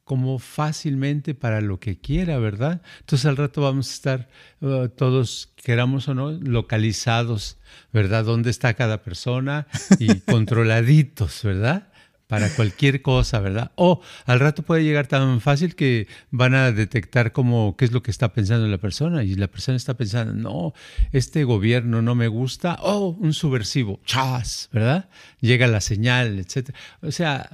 como 0.06 0.40
fácilmente 0.40 1.34
para 1.34 1.60
lo 1.60 1.80
que 1.80 2.00
quiera, 2.00 2.38
¿verdad? 2.38 2.82
Entonces 3.02 3.26
al 3.26 3.38
rato 3.38 3.62
vamos 3.62 3.90
a 3.90 3.94
estar 3.94 4.30
uh, 4.62 4.88
todos, 4.88 5.52
queramos 5.58 6.08
o 6.08 6.14
no, 6.14 6.32
localizados, 6.32 7.58
¿verdad? 7.92 8.24
¿Dónde 8.24 8.52
está 8.52 8.76
cada 8.76 9.02
persona? 9.02 9.68
Y 10.00 10.20
controladitos, 10.32 11.42
¿verdad? 11.44 11.90
Para 12.28 12.50
cualquier 12.50 13.02
cosa, 13.02 13.40
¿verdad? 13.40 13.72
O 13.76 14.02
al 14.26 14.40
rato 14.40 14.64
puede 14.64 14.84
llegar 14.84 15.08
tan 15.08 15.42
fácil 15.42 15.76
que 15.76 16.08
van 16.32 16.56
a 16.56 16.72
detectar 16.72 17.32
como 17.32 17.76
qué 17.78 17.86
es 17.86 17.92
lo 17.92 18.02
que 18.02 18.12
está 18.12 18.34
pensando 18.34 18.68
la 18.68 18.78
persona 18.78 19.24
y 19.24 19.36
la 19.36 19.48
persona 19.48 19.78
está 19.78 19.96
pensando, 19.96 20.34
no, 20.34 20.74
este 21.12 21.44
gobierno 21.44 22.02
no 22.02 22.16
me 22.16 22.28
gusta, 22.28 22.78
oh, 22.82 23.16
un 23.20 23.34
subversivo, 23.34 24.00
chas, 24.06 24.70
¿verdad? 24.72 25.10
Llega 25.40 25.68
la 25.68 25.82
señal, 25.82 26.40
etcétera. 26.40 26.78
O 27.02 27.12
sea, 27.12 27.50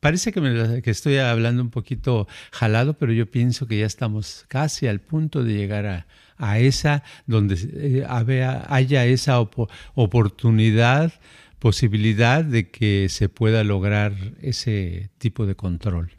parece 0.00 0.32
que, 0.32 0.40
me, 0.40 0.82
que 0.82 0.90
estoy 0.90 1.18
hablando 1.18 1.62
un 1.62 1.70
poquito 1.70 2.26
jalado, 2.50 2.94
pero 2.94 3.12
yo 3.12 3.30
pienso 3.30 3.66
que 3.66 3.78
ya 3.78 3.86
estamos 3.86 4.46
casi 4.48 4.86
al 4.86 5.00
punto 5.00 5.44
de 5.44 5.54
llegar 5.54 5.86
a, 5.86 6.06
a 6.36 6.58
esa, 6.58 7.02
donde 7.26 7.56
eh, 7.74 8.04
haya 8.08 9.04
esa 9.06 9.40
oportunidad, 9.40 11.12
posibilidad 11.64 12.44
de 12.44 12.68
que 12.68 13.06
se 13.08 13.30
pueda 13.30 13.64
lograr 13.64 14.12
ese 14.42 15.08
tipo 15.16 15.46
de 15.46 15.54
control. 15.54 16.12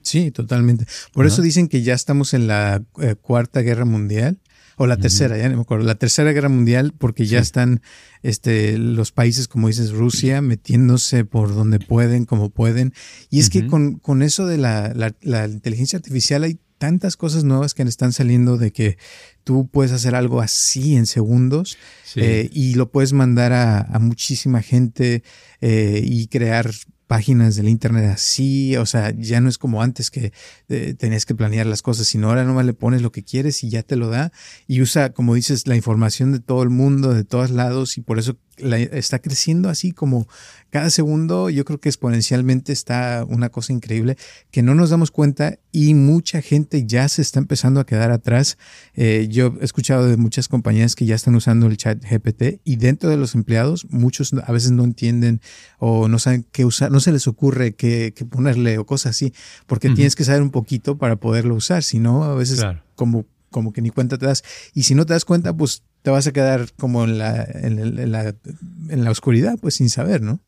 Sí, 0.00 0.30
totalmente. 0.30 0.86
Por 1.12 1.26
eso 1.26 1.42
dicen 1.42 1.66
que 1.66 1.82
ya 1.82 1.92
estamos 1.92 2.34
en 2.34 2.46
la 2.46 2.84
eh, 3.00 3.16
cuarta 3.20 3.62
guerra 3.62 3.84
mundial 3.84 4.38
o 4.76 4.86
la 4.86 4.96
tercera, 4.98 5.36
ya 5.36 5.48
no 5.48 5.56
me 5.56 5.62
acuerdo, 5.62 5.84
la 5.86 5.96
tercera 5.96 6.30
guerra 6.30 6.48
mundial 6.48 6.94
porque 6.96 7.26
ya 7.26 7.40
están 7.40 7.82
este, 8.22 8.78
los 8.78 9.10
países, 9.10 9.48
como 9.48 9.66
dices, 9.66 9.90
Rusia, 9.90 10.40
metiéndose 10.40 11.24
por 11.24 11.52
donde 11.52 11.80
pueden, 11.80 12.24
como 12.24 12.50
pueden. 12.50 12.94
Y 13.28 13.40
es 13.40 13.50
que 13.50 13.66
con, 13.66 13.98
con, 13.98 14.22
eso 14.22 14.46
de 14.46 14.58
la, 14.58 14.94
la, 15.20 15.46
inteligencia 15.48 15.96
artificial 15.96 16.44
hay 16.44 16.60
tantas 16.82 17.16
cosas 17.16 17.44
nuevas 17.44 17.74
que 17.74 17.84
están 17.84 18.12
saliendo 18.12 18.58
de 18.58 18.72
que 18.72 18.98
tú 19.44 19.68
puedes 19.68 19.92
hacer 19.92 20.16
algo 20.16 20.40
así 20.40 20.96
en 20.96 21.06
segundos 21.06 21.78
eh, 22.16 22.50
y 22.52 22.74
lo 22.74 22.90
puedes 22.90 23.12
mandar 23.12 23.52
a, 23.52 23.82
a 23.82 24.00
muchísima 24.00 24.62
gente 24.62 25.22
eh, 25.60 26.02
y 26.04 26.26
crear 26.26 26.72
páginas 27.06 27.54
del 27.54 27.68
internet 27.68 28.10
así, 28.12 28.76
o 28.78 28.86
sea, 28.86 29.12
ya 29.16 29.40
no 29.40 29.48
es 29.48 29.58
como 29.58 29.80
antes 29.80 30.10
que 30.10 30.32
eh, 30.70 30.94
tenías 30.98 31.24
que 31.24 31.36
planear 31.36 31.66
las 31.66 31.82
cosas, 31.82 32.08
sino 32.08 32.28
ahora 32.28 32.42
nomás 32.42 32.66
le 32.66 32.72
pones 32.72 33.00
lo 33.00 33.12
que 33.12 33.22
quieres 33.22 33.62
y 33.62 33.68
ya 33.68 33.84
te 33.84 33.94
lo 33.94 34.08
da 34.08 34.32
y 34.66 34.80
usa, 34.80 35.12
como 35.12 35.36
dices, 35.36 35.68
la 35.68 35.76
información 35.76 36.32
de 36.32 36.40
todo 36.40 36.64
el 36.64 36.70
mundo, 36.70 37.14
de 37.14 37.22
todos 37.22 37.50
lados 37.50 37.96
y 37.96 38.00
por 38.00 38.18
eso 38.18 38.38
está 38.92 39.18
creciendo 39.18 39.68
así 39.68 39.92
como 39.92 40.26
cada 40.70 40.88
segundo, 40.88 41.50
yo 41.50 41.66
creo 41.66 41.80
que 41.80 41.90
exponencialmente 41.90 42.72
está 42.72 43.26
una 43.28 43.50
cosa 43.50 43.74
increíble 43.74 44.16
que 44.50 44.62
no 44.62 44.74
nos 44.74 44.88
damos 44.88 45.10
cuenta 45.10 45.58
y 45.70 45.92
mucha 45.92 46.40
gente 46.40 46.86
ya 46.86 47.08
se 47.08 47.20
está 47.20 47.40
empezando 47.40 47.78
a 47.78 47.84
quedar 47.84 48.10
atrás. 48.10 48.56
Eh, 48.94 49.28
yo 49.30 49.54
he 49.60 49.64
escuchado 49.64 50.06
de 50.06 50.16
muchas 50.16 50.48
compañías 50.48 50.94
que 50.94 51.04
ya 51.04 51.14
están 51.14 51.34
usando 51.34 51.66
el 51.66 51.76
chat 51.76 52.02
GPT 52.02 52.60
y 52.64 52.76
dentro 52.76 53.10
de 53.10 53.18
los 53.18 53.34
empleados 53.34 53.86
muchos 53.90 54.32
a 54.32 54.50
veces 54.50 54.70
no 54.70 54.84
entienden 54.84 55.42
o 55.78 56.08
no 56.08 56.18
saben 56.18 56.46
qué 56.52 56.64
usar, 56.64 56.90
no 56.90 57.00
se 57.00 57.12
les 57.12 57.26
ocurre 57.26 57.74
qué, 57.74 58.14
ponerle 58.30 58.78
o 58.78 58.86
cosas 58.86 59.10
así, 59.10 59.34
porque 59.66 59.90
tienes 59.90 60.16
que 60.16 60.24
saber 60.24 60.40
un 60.40 60.50
poquito 60.50 60.96
para 60.96 61.16
poderlo 61.16 61.54
usar, 61.54 61.82
si 61.82 61.98
no, 61.98 62.24
a 62.24 62.34
veces 62.34 62.64
como 62.94 63.26
como 63.52 63.72
que 63.72 63.82
ni 63.82 63.90
cuenta 63.90 64.18
te 64.18 64.26
das. 64.26 64.42
Y 64.74 64.82
si 64.82 64.96
no 64.96 65.06
te 65.06 65.12
das 65.12 65.24
cuenta, 65.24 65.52
pues 65.52 65.84
te 66.02 66.10
vas 66.10 66.26
a 66.26 66.32
quedar 66.32 66.72
como 66.76 67.04
en 67.04 67.18
la, 67.18 67.44
en, 67.44 68.12
la, 68.12 68.34
en 68.88 69.04
la 69.04 69.10
oscuridad, 69.10 69.58
pues 69.60 69.74
sin 69.74 69.88
saber, 69.88 70.20
¿no? 70.22 70.40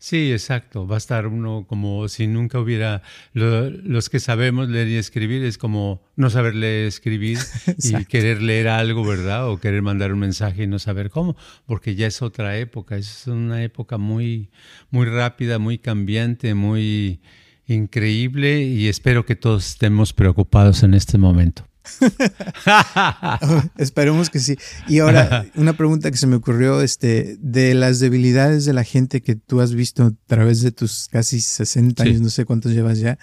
Sí, 0.00 0.30
exacto. 0.30 0.86
Va 0.86 0.94
a 0.94 0.98
estar 0.98 1.26
uno 1.26 1.66
como 1.68 2.06
si 2.08 2.28
nunca 2.28 2.60
hubiera. 2.60 3.02
los 3.32 4.08
que 4.08 4.20
sabemos 4.20 4.68
leer 4.68 4.86
y 4.88 4.96
escribir 4.96 5.44
es 5.44 5.58
como 5.58 6.02
no 6.14 6.30
saber 6.30 6.54
leer 6.54 6.84
y 6.84 6.88
escribir 6.88 7.38
y 7.82 8.04
querer 8.04 8.40
leer 8.40 8.68
algo, 8.68 9.04
¿verdad? 9.04 9.50
O 9.50 9.58
querer 9.58 9.82
mandar 9.82 10.12
un 10.12 10.20
mensaje 10.20 10.62
y 10.62 10.66
no 10.68 10.78
saber 10.78 11.10
cómo, 11.10 11.36
porque 11.66 11.96
ya 11.96 12.06
es 12.06 12.22
otra 12.22 12.56
época. 12.58 12.96
Es 12.96 13.26
una 13.26 13.62
época 13.64 13.98
muy, 13.98 14.50
muy 14.90 15.06
rápida, 15.06 15.58
muy 15.58 15.78
cambiante, 15.78 16.54
muy 16.54 17.20
increíble 17.66 18.62
y 18.62 18.86
espero 18.86 19.26
que 19.26 19.34
todos 19.34 19.68
estemos 19.68 20.12
preocupados 20.12 20.84
en 20.84 20.94
este 20.94 21.18
momento. 21.18 21.66
Esperemos 23.78 24.30
que 24.30 24.38
sí. 24.38 24.56
Y 24.88 24.98
ahora, 25.00 25.46
una 25.54 25.72
pregunta 25.74 26.10
que 26.10 26.16
se 26.16 26.26
me 26.26 26.36
ocurrió, 26.36 26.80
este, 26.80 27.36
de 27.40 27.74
las 27.74 28.00
debilidades 28.00 28.64
de 28.64 28.72
la 28.72 28.84
gente 28.84 29.22
que 29.22 29.36
tú 29.36 29.60
has 29.60 29.74
visto 29.74 30.04
a 30.04 30.12
través 30.26 30.62
de 30.62 30.72
tus 30.72 31.08
casi 31.08 31.40
60 31.40 32.02
años, 32.02 32.20
no 32.20 32.30
sé 32.30 32.44
cuántos 32.44 32.72
llevas 32.72 32.98
ya, 32.98 33.18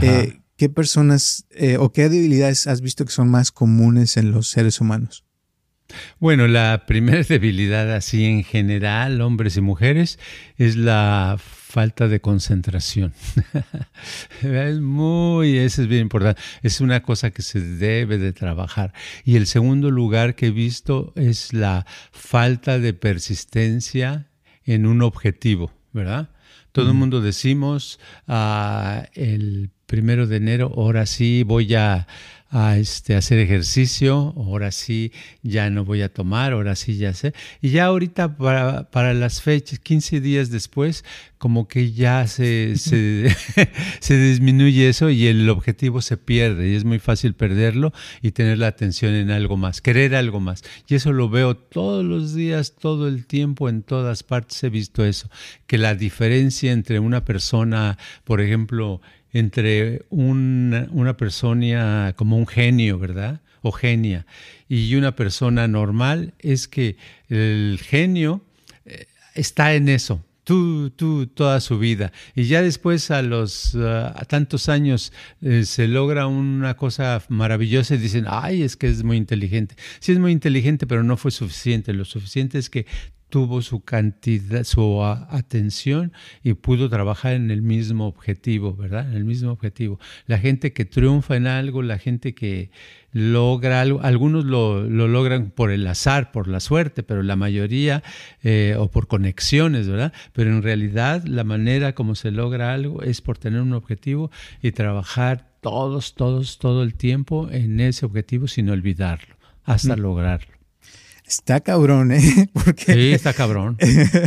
eh, 0.00 0.40
¿qué 0.56 0.68
personas 0.68 1.46
eh, 1.50 1.76
o 1.78 1.92
qué 1.92 2.08
debilidades 2.08 2.66
has 2.66 2.80
visto 2.80 3.04
que 3.04 3.12
son 3.12 3.28
más 3.28 3.50
comunes 3.52 4.16
en 4.16 4.32
los 4.32 4.48
seres 4.48 4.80
humanos? 4.80 5.24
Bueno, 6.18 6.48
la 6.48 6.84
primera 6.86 7.22
debilidad 7.28 7.92
así 7.94 8.24
en 8.24 8.44
general, 8.44 9.20
hombres 9.20 9.56
y 9.56 9.60
mujeres, 9.60 10.18
es 10.56 10.76
la 10.76 11.38
falta 11.72 12.06
de 12.06 12.20
concentración. 12.20 13.14
es 14.42 14.78
muy, 14.78 15.56
eso 15.56 15.80
es 15.80 15.88
bien 15.88 16.02
importante. 16.02 16.38
Es 16.62 16.82
una 16.82 17.02
cosa 17.02 17.30
que 17.30 17.40
se 17.40 17.62
debe 17.62 18.18
de 18.18 18.34
trabajar. 18.34 18.92
Y 19.24 19.36
el 19.36 19.46
segundo 19.46 19.90
lugar 19.90 20.34
que 20.34 20.48
he 20.48 20.50
visto 20.50 21.14
es 21.16 21.54
la 21.54 21.86
falta 22.10 22.78
de 22.78 22.92
persistencia 22.92 24.28
en 24.66 24.84
un 24.84 25.00
objetivo, 25.00 25.72
¿verdad? 25.94 26.28
Todo 26.72 26.88
el 26.88 26.94
mundo 26.94 27.22
decimos 27.22 27.98
ah, 28.28 29.06
el 29.14 29.70
primero 29.86 30.26
de 30.26 30.36
enero, 30.36 30.70
ahora 30.76 31.06
sí 31.06 31.42
voy 31.42 31.74
a 31.74 32.06
a 32.52 32.76
este, 32.76 33.16
hacer 33.16 33.38
ejercicio, 33.38 34.34
ahora 34.36 34.72
sí 34.72 35.10
ya 35.42 35.70
no 35.70 35.86
voy 35.86 36.02
a 36.02 36.12
tomar, 36.12 36.52
ahora 36.52 36.76
sí 36.76 36.98
ya 36.98 37.14
sé. 37.14 37.32
Y 37.62 37.70
ya 37.70 37.86
ahorita 37.86 38.36
para, 38.36 38.90
para 38.90 39.14
las 39.14 39.40
fechas, 39.40 39.78
15 39.78 40.20
días 40.20 40.50
después, 40.50 41.02
como 41.38 41.66
que 41.66 41.92
ya 41.92 42.26
se, 42.26 42.76
se, 42.76 43.34
se, 44.00 44.16
disminuye 44.18 44.90
eso 44.90 45.08
y 45.08 45.28
el 45.28 45.48
objetivo 45.48 46.02
se 46.02 46.18
pierde 46.18 46.68
y 46.68 46.74
es 46.74 46.84
muy 46.84 46.98
fácil 46.98 47.34
perderlo 47.34 47.94
y 48.20 48.32
tener 48.32 48.58
la 48.58 48.66
atención 48.66 49.14
en 49.14 49.30
algo 49.30 49.56
más, 49.56 49.80
querer 49.80 50.14
algo 50.14 50.38
más. 50.38 50.62
Y 50.86 50.94
eso 50.94 51.10
lo 51.14 51.30
veo 51.30 51.56
todos 51.56 52.04
los 52.04 52.34
días, 52.34 52.74
todo 52.78 53.08
el 53.08 53.24
tiempo, 53.24 53.70
en 53.70 53.82
todas 53.82 54.22
partes 54.24 54.62
he 54.62 54.68
visto 54.68 55.06
eso, 55.06 55.30
que 55.66 55.78
la 55.78 55.94
diferencia 55.94 56.70
entre 56.70 57.00
una 57.00 57.24
persona, 57.24 57.96
por 58.24 58.42
ejemplo, 58.42 59.00
entre 59.32 60.04
una 60.10 61.16
persona 61.16 62.14
como 62.16 62.36
un 62.36 62.46
genio, 62.46 62.98
¿verdad? 62.98 63.40
O 63.62 63.72
genia, 63.72 64.26
y 64.68 64.94
una 64.96 65.14
persona 65.14 65.68
normal 65.68 66.34
es 66.38 66.66
que 66.66 66.96
el 67.28 67.78
genio 67.80 68.42
eh, 68.84 69.06
está 69.34 69.74
en 69.74 69.88
eso, 69.88 70.24
tú, 70.44 70.90
tú, 70.90 71.26
toda 71.26 71.60
su 71.60 71.78
vida. 71.78 72.12
Y 72.34 72.44
ya 72.44 72.62
después 72.62 73.10
a 73.10 73.22
los 73.22 73.76
tantos 74.28 74.68
años 74.68 75.12
eh, 75.40 75.64
se 75.64 75.88
logra 75.88 76.26
una 76.26 76.74
cosa 76.74 77.22
maravillosa 77.28 77.94
y 77.94 77.98
dicen, 77.98 78.24
ay, 78.28 78.62
es 78.62 78.76
que 78.76 78.88
es 78.88 79.02
muy 79.04 79.16
inteligente. 79.16 79.76
Sí 80.00 80.12
es 80.12 80.18
muy 80.18 80.32
inteligente, 80.32 80.86
pero 80.86 81.02
no 81.02 81.16
fue 81.16 81.30
suficiente. 81.30 81.92
Lo 81.92 82.04
suficiente 82.04 82.58
es 82.58 82.70
que 82.70 82.86
tuvo 83.32 83.62
su 83.62 83.80
cantidad, 83.80 84.62
su 84.62 85.02
atención 85.02 86.12
y 86.44 86.52
pudo 86.52 86.90
trabajar 86.90 87.32
en 87.32 87.50
el 87.50 87.62
mismo 87.62 88.06
objetivo, 88.06 88.76
¿verdad? 88.76 89.08
En 89.08 89.16
el 89.16 89.24
mismo 89.24 89.50
objetivo. 89.50 89.98
La 90.26 90.36
gente 90.36 90.74
que 90.74 90.84
triunfa 90.84 91.36
en 91.36 91.46
algo, 91.46 91.80
la 91.80 91.96
gente 91.96 92.34
que 92.34 92.70
logra 93.10 93.80
algo, 93.80 94.02
algunos 94.02 94.44
lo, 94.44 94.82
logran 94.82 95.50
por 95.50 95.70
el 95.70 95.86
azar, 95.86 96.30
por 96.30 96.46
la 96.46 96.60
suerte, 96.60 97.02
pero 97.02 97.22
la 97.22 97.34
mayoría, 97.34 98.02
eh, 98.42 98.76
o 98.78 98.90
por 98.90 99.06
conexiones, 99.06 99.88
¿verdad? 99.88 100.12
Pero 100.34 100.50
en 100.50 100.62
realidad 100.62 101.24
la 101.24 101.42
manera 101.42 101.94
como 101.94 102.14
se 102.14 102.32
logra 102.32 102.74
algo 102.74 103.02
es 103.02 103.22
por 103.22 103.38
tener 103.38 103.62
un 103.62 103.72
objetivo 103.72 104.30
y 104.60 104.72
trabajar 104.72 105.48
todos, 105.62 106.14
todos, 106.16 106.58
todo 106.58 106.82
el 106.82 106.96
tiempo 106.96 107.48
en 107.50 107.80
ese 107.80 108.04
objetivo 108.04 108.46
sin 108.46 108.68
olvidarlo, 108.68 109.36
hasta 109.64 109.96
mm. 109.96 110.00
lograrlo. 110.00 110.61
Está 111.38 111.60
cabrón, 111.60 112.12
¿eh? 112.12 112.50
Porque 112.52 112.92
sí, 112.92 113.12
está 113.12 113.32
cabrón. 113.32 113.78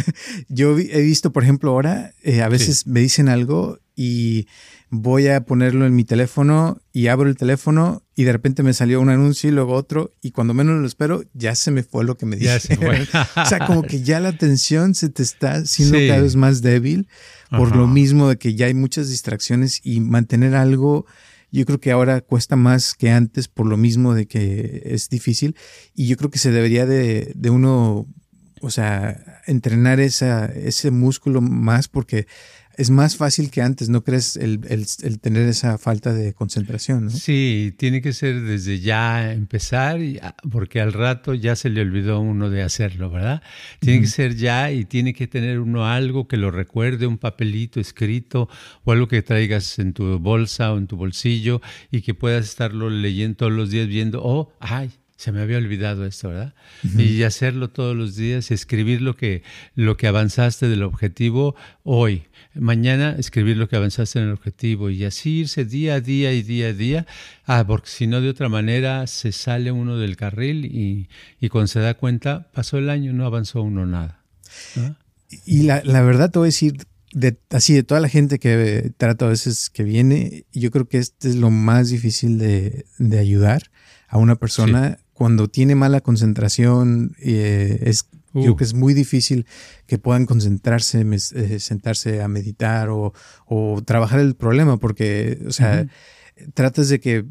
yo 0.49 0.77
he 0.77 1.01
visto, 1.03 1.31
por 1.31 1.43
ejemplo, 1.43 1.69
ahora, 1.69 2.13
eh, 2.23 2.41
a 2.41 2.49
veces 2.49 2.87
me 2.87 2.99
dicen 2.99 3.29
algo 3.29 3.77
y 3.95 4.47
voy 4.89 5.27
a 5.27 5.41
ponerlo 5.45 5.85
en 5.85 5.95
mi 5.95 6.03
teléfono 6.03 6.79
y 6.93 7.07
abro 7.07 7.29
el 7.29 7.37
teléfono 7.37 8.01
y 8.15 8.23
de 8.23 8.31
repente 8.31 8.63
me 8.63 8.73
salió 8.73 9.01
un 9.01 9.09
anuncio 9.09 9.49
y 9.49 9.53
luego 9.53 9.73
otro 9.73 10.11
y 10.21 10.31
cuando 10.31 10.53
menos 10.55 10.79
lo 10.79 10.87
espero 10.87 11.23
ya 11.33 11.53
se 11.53 11.69
me 11.69 11.83
fue 11.83 12.03
lo 12.05 12.17
que 12.17 12.25
me 12.25 12.37
dije. 12.37 12.77
o 13.35 13.45
sea, 13.45 13.67
como 13.67 13.83
que 13.83 14.01
ya 14.01 14.19
la 14.19 14.29
atención 14.29 14.95
se 14.95 15.09
te 15.09 15.21
está 15.21 15.53
haciendo 15.53 15.97
cada 16.07 16.21
vez 16.21 16.35
más 16.35 16.61
débil 16.61 17.07
por 17.51 17.75
lo 17.75 17.87
mismo 17.87 18.29
de 18.29 18.37
que 18.37 18.55
ya 18.55 18.65
hay 18.65 18.73
muchas 18.73 19.09
distracciones 19.09 19.79
y 19.83 19.99
mantener 19.99 20.55
algo 20.55 21.05
yo 21.51 21.65
creo 21.65 21.79
que 21.79 21.91
ahora 21.91 22.21
cuesta 22.21 22.55
más 22.55 22.93
que 22.95 23.12
antes 23.12 23.47
por 23.47 23.67
lo 23.67 23.77
mismo 23.77 24.13
de 24.13 24.27
que 24.27 24.81
es 24.86 25.10
difícil 25.10 25.55
y 25.93 26.08
yo 26.08 26.17
creo 26.17 26.29
que 26.29 26.39
se 26.39 26.51
debería 26.51 26.86
de, 26.86 27.31
de 27.36 27.49
uno, 27.49 28.08
o 28.62 28.69
sea, 28.69 29.41
entrenar 29.47 29.99
ese 29.99 30.91
músculo 30.91 31.41
más 31.41 31.88
porque 31.88 32.27
es 32.77 32.89
más 32.89 33.15
fácil 33.15 33.49
que 33.49 33.61
antes, 33.61 33.89
¿no 33.89 34.03
crees? 34.03 34.35
El, 34.35 34.61
el, 34.69 35.19
tener 35.19 35.47
esa 35.47 35.77
falta 35.77 36.13
de 36.13 36.33
concentración, 36.33 37.05
¿no? 37.05 37.11
Sí, 37.11 37.73
tiene 37.77 38.01
que 38.01 38.13
ser 38.13 38.41
desde 38.41 38.79
ya 38.79 39.31
empezar, 39.33 39.99
ah, 40.21 40.35
porque 40.51 40.81
al 40.81 40.93
rato 40.93 41.33
ya 41.33 41.55
se 41.55 41.69
le 41.69 41.81
olvidó 41.81 42.19
uno 42.19 42.49
de 42.49 42.63
hacerlo, 42.63 43.09
¿verdad? 43.09 43.41
Tiene 43.79 44.01
que 44.01 44.07
ser 44.07 44.35
ya 44.35 44.71
y 44.71 44.85
tiene 44.85 45.13
que 45.13 45.27
tener 45.27 45.59
uno 45.59 45.85
algo 45.85 46.27
que 46.27 46.38
lo 46.38 46.51
recuerde, 46.51 47.07
un 47.07 47.17
papelito 47.17 47.79
escrito 47.79 48.49
o 48.83 48.91
algo 48.91 49.07
que 49.07 49.21
traigas 49.21 49.79
en 49.79 49.93
tu 49.93 50.19
bolsa 50.19 50.73
o 50.73 50.77
en 50.77 50.88
tu 50.88 50.97
bolsillo 50.97 51.61
y 51.91 52.01
que 52.01 52.13
puedas 52.13 52.45
estarlo 52.45 52.89
leyendo 52.89 53.38
todos 53.38 53.51
los 53.51 53.69
días 53.69 53.88
viendo, 53.88 54.21
oh, 54.23 54.51
ay, 54.59 54.91
se 55.17 55.32
me 55.32 55.41
había 55.41 55.58
olvidado 55.58 56.06
esto, 56.06 56.30
¿verdad? 56.30 56.54
Y 56.97 57.23
hacerlo 57.23 57.69
todos 57.69 57.95
los 57.95 58.15
días, 58.15 58.51
escribir 58.51 59.01
lo 59.01 59.15
que, 59.15 59.43
lo 59.73 59.95
que 59.95 60.08
avanzaste 60.08 60.67
del 60.67 60.84
objetivo 60.84 61.56
hoy. 61.84 62.25
Mañana 62.54 63.15
escribir 63.17 63.56
lo 63.56 63.69
que 63.69 63.78
avanzaste 63.78 64.19
en 64.19 64.25
el 64.25 64.32
objetivo 64.32 64.89
y 64.89 65.06
así 65.06 65.39
irse 65.39 65.63
día 65.63 65.95
a 65.95 66.01
día 66.01 66.34
y 66.34 66.43
día 66.43 66.67
a 66.67 66.73
día, 66.73 67.08
ah, 67.45 67.63
porque 67.65 67.89
si 67.89 68.08
no 68.08 68.19
de 68.19 68.30
otra 68.30 68.49
manera 68.49 69.08
se 69.08 69.32
sale 69.32 69.71
uno 69.71 69.97
del 69.97 70.17
carril 70.17 70.65
y, 70.65 71.08
y 71.39 71.49
cuando 71.49 71.67
se 71.67 71.80
da 71.80 71.93
cuenta 71.93 72.51
pasó 72.54 72.78
el 72.78 72.89
año, 72.89 73.13
no 73.13 73.25
avanzó 73.25 73.62
uno 73.62 73.86
nada. 73.86 74.21
Y 75.45 75.63
la, 75.63 75.82
la, 75.86 76.01
verdad 76.01 76.30
te 76.30 76.39
voy 76.39 76.47
a 76.47 76.49
decir, 76.49 76.75
de, 77.13 77.38
así 77.51 77.73
de 77.73 77.84
toda 77.84 78.01
la 78.01 78.10
gente 78.10 78.38
que 78.38 78.91
trato 78.97 79.25
a 79.25 79.30
veces 79.30 79.69
que 79.69 79.84
viene, 79.84 80.45
yo 80.51 80.71
creo 80.71 80.89
que 80.89 80.97
este 80.97 81.30
es 81.30 81.36
lo 81.36 81.51
más 81.51 81.89
difícil 81.89 82.38
de, 82.38 82.86
de 82.99 83.19
ayudar 83.19 83.71
a 84.08 84.17
una 84.17 84.36
persona 84.36 84.99
cuando 85.15 85.47
tiene 85.47 85.75
mala 85.75 86.01
concentración, 86.01 87.15
eh, 87.21 87.80
es, 87.84 88.04
creo 88.34 88.51
uh. 88.51 88.56
que 88.58 88.65
es 88.65 88.73
muy 88.73 88.93
difícil 88.93 89.45
que 89.88 89.97
puedan 89.97 90.25
concentrarse, 90.25 91.06
eh, 91.36 91.60
sentarse 91.60 92.21
a 92.21 92.28
meditar 92.28 92.89
o, 92.89 93.13
o, 93.45 93.82
trabajar 93.82 94.19
el 94.19 94.36
problema, 94.36 94.78
porque, 94.78 95.39
o 95.47 95.54
sea, 95.54 95.88
tratas 96.54 96.89
de 96.89 96.99
que 96.99 97.25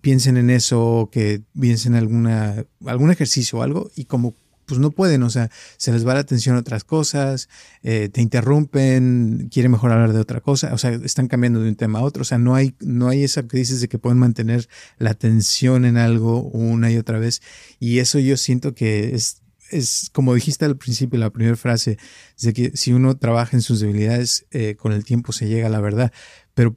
piensen 0.00 0.36
en 0.36 0.50
eso, 0.50 1.08
que 1.12 1.42
piensen 1.58 1.92
en 1.92 1.98
alguna, 2.00 2.66
algún 2.84 3.12
ejercicio 3.12 3.60
o 3.60 3.62
algo, 3.62 3.92
y 3.94 4.06
como 4.06 4.34
pues 4.70 4.80
no 4.80 4.92
pueden, 4.92 5.24
o 5.24 5.30
sea, 5.30 5.50
se 5.76 5.90
les 5.90 6.06
va 6.06 6.14
la 6.14 6.20
atención 6.20 6.54
a 6.54 6.60
otras 6.60 6.84
cosas, 6.84 7.48
eh, 7.82 8.08
te 8.08 8.22
interrumpen, 8.22 9.48
quieren 9.52 9.72
mejor 9.72 9.90
hablar 9.90 10.12
de 10.12 10.20
otra 10.20 10.40
cosa, 10.40 10.72
o 10.72 10.78
sea, 10.78 10.92
están 10.92 11.26
cambiando 11.26 11.60
de 11.60 11.68
un 11.68 11.74
tema 11.74 11.98
a 11.98 12.02
otro, 12.02 12.22
o 12.22 12.24
sea, 12.24 12.38
no 12.38 12.54
hay, 12.54 12.76
no 12.78 13.08
hay 13.08 13.24
esa 13.24 13.42
dices 13.42 13.80
de 13.80 13.88
que 13.88 13.98
pueden 13.98 14.18
mantener 14.18 14.68
la 14.98 15.10
atención 15.10 15.84
en 15.84 15.96
algo 15.96 16.42
una 16.42 16.88
y 16.92 16.98
otra 16.98 17.18
vez, 17.18 17.42
y 17.80 17.98
eso 17.98 18.20
yo 18.20 18.36
siento 18.36 18.74
que 18.74 19.12
es, 19.12 19.42
es 19.72 20.08
como 20.12 20.34
dijiste 20.34 20.66
al 20.66 20.76
principio, 20.76 21.18
la 21.18 21.30
primera 21.30 21.56
frase, 21.56 21.98
de 22.40 22.52
que 22.52 22.70
si 22.76 22.92
uno 22.92 23.16
trabaja 23.16 23.56
en 23.56 23.62
sus 23.62 23.80
debilidades, 23.80 24.46
eh, 24.52 24.76
con 24.76 24.92
el 24.92 25.04
tiempo 25.04 25.32
se 25.32 25.48
llega 25.48 25.66
a 25.66 25.70
la 25.70 25.80
verdad, 25.80 26.12
pero 26.54 26.76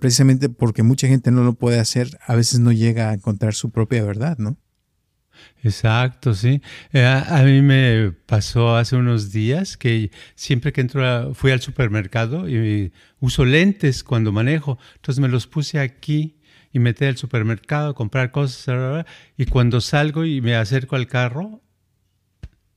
precisamente 0.00 0.48
porque 0.48 0.82
mucha 0.82 1.08
gente 1.08 1.30
no 1.30 1.44
lo 1.44 1.52
puede 1.52 1.78
hacer, 1.78 2.18
a 2.26 2.34
veces 2.34 2.60
no 2.60 2.72
llega 2.72 3.10
a 3.10 3.14
encontrar 3.14 3.52
su 3.52 3.70
propia 3.70 4.02
verdad, 4.02 4.38
¿no? 4.38 4.56
Exacto, 5.62 6.34
sí. 6.34 6.60
Eh, 6.92 7.04
a, 7.04 7.42
mí 7.44 7.62
me 7.62 8.12
pasó 8.26 8.76
hace 8.76 8.96
unos 8.96 9.32
días 9.32 9.76
que 9.76 10.10
siempre 10.34 10.72
que 10.72 10.80
entro, 10.80 11.34
fui 11.34 11.52
al 11.52 11.60
supermercado 11.60 12.48
y 12.48 12.92
uso 13.20 13.44
lentes 13.44 14.02
cuando 14.02 14.32
manejo, 14.32 14.78
entonces 14.96 15.20
me 15.20 15.28
los 15.28 15.46
puse 15.46 15.78
aquí 15.78 16.36
y 16.72 16.78
metí 16.78 17.04
al 17.04 17.16
supermercado 17.16 17.90
a 17.90 17.94
comprar 17.94 18.30
cosas 18.32 19.06
y 19.36 19.46
cuando 19.46 19.80
salgo 19.80 20.24
y 20.24 20.40
me 20.40 20.56
acerco 20.56 20.96
al 20.96 21.06
carro, 21.06 21.61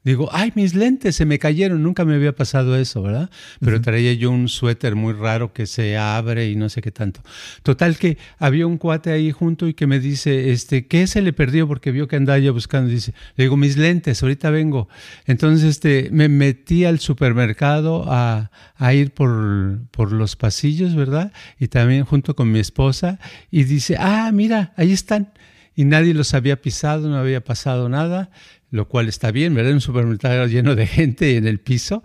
Digo, 0.05 0.29
ay, 0.31 0.53
mis 0.53 0.75
lentes 0.75 1.15
se 1.15 1.25
me 1.25 1.39
cayeron, 1.39 1.81
nunca 1.81 2.05
me 2.05 2.13
había 2.13 2.35
pasado 2.35 2.77
eso, 2.77 3.01
¿verdad? 3.01 3.31
Pero 3.59 3.81
traía 3.81 4.13
yo 4.13 4.29
un 4.29 4.49
suéter 4.49 4.95
muy 4.95 5.13
raro 5.13 5.51
que 5.51 5.65
se 5.65 5.97
abre 5.97 6.47
y 6.47 6.55
no 6.55 6.69
sé 6.69 6.83
qué 6.83 6.91
tanto. 6.91 7.21
Total 7.63 7.97
que 7.97 8.19
había 8.37 8.67
un 8.67 8.77
cuate 8.77 9.11
ahí 9.11 9.31
junto 9.31 9.67
y 9.67 9.73
que 9.73 9.87
me 9.87 9.99
dice, 9.99 10.51
este, 10.51 10.85
¿qué 10.85 11.07
se 11.07 11.23
le 11.23 11.33
perdió? 11.33 11.67
Porque 11.67 11.89
vio 11.89 12.07
que 12.07 12.17
andaba 12.17 12.37
yo 12.37 12.53
buscando. 12.53 12.91
Dice, 12.91 13.15
le 13.35 13.45
digo, 13.45 13.57
mis 13.57 13.77
lentes, 13.77 14.21
ahorita 14.21 14.51
vengo. 14.51 14.89
Entonces, 15.25 15.71
este, 15.71 16.09
me 16.11 16.29
metí 16.29 16.85
al 16.85 16.99
supermercado 16.99 18.05
a, 18.07 18.51
a 18.75 18.93
ir 18.93 19.11
por, 19.11 19.87
por 19.89 20.11
los 20.11 20.35
pasillos, 20.35 20.93
¿verdad? 20.93 21.33
Y 21.59 21.69
también 21.69 22.05
junto 22.05 22.35
con 22.35 22.51
mi 22.51 22.59
esposa. 22.59 23.17
Y 23.49 23.63
dice, 23.63 23.97
ah, 23.99 24.29
mira, 24.31 24.71
ahí 24.77 24.91
están 24.91 25.33
y 25.75 25.83
nadie 25.83 26.13
los 26.13 26.33
había 26.33 26.61
pisado, 26.61 27.09
no 27.09 27.17
había 27.17 27.43
pasado 27.43 27.89
nada 27.89 28.29
lo 28.75 28.88
cual 28.89 29.07
está 29.07 29.31
bien, 29.31 29.55
¿verdad? 29.55 29.71
Un 29.71 29.81
supermercado 29.81 30.45
lleno 30.47 30.75
de 30.75 30.85
gente 30.85 31.38
en 31.38 31.47
el 31.47 31.59
piso. 31.59 32.03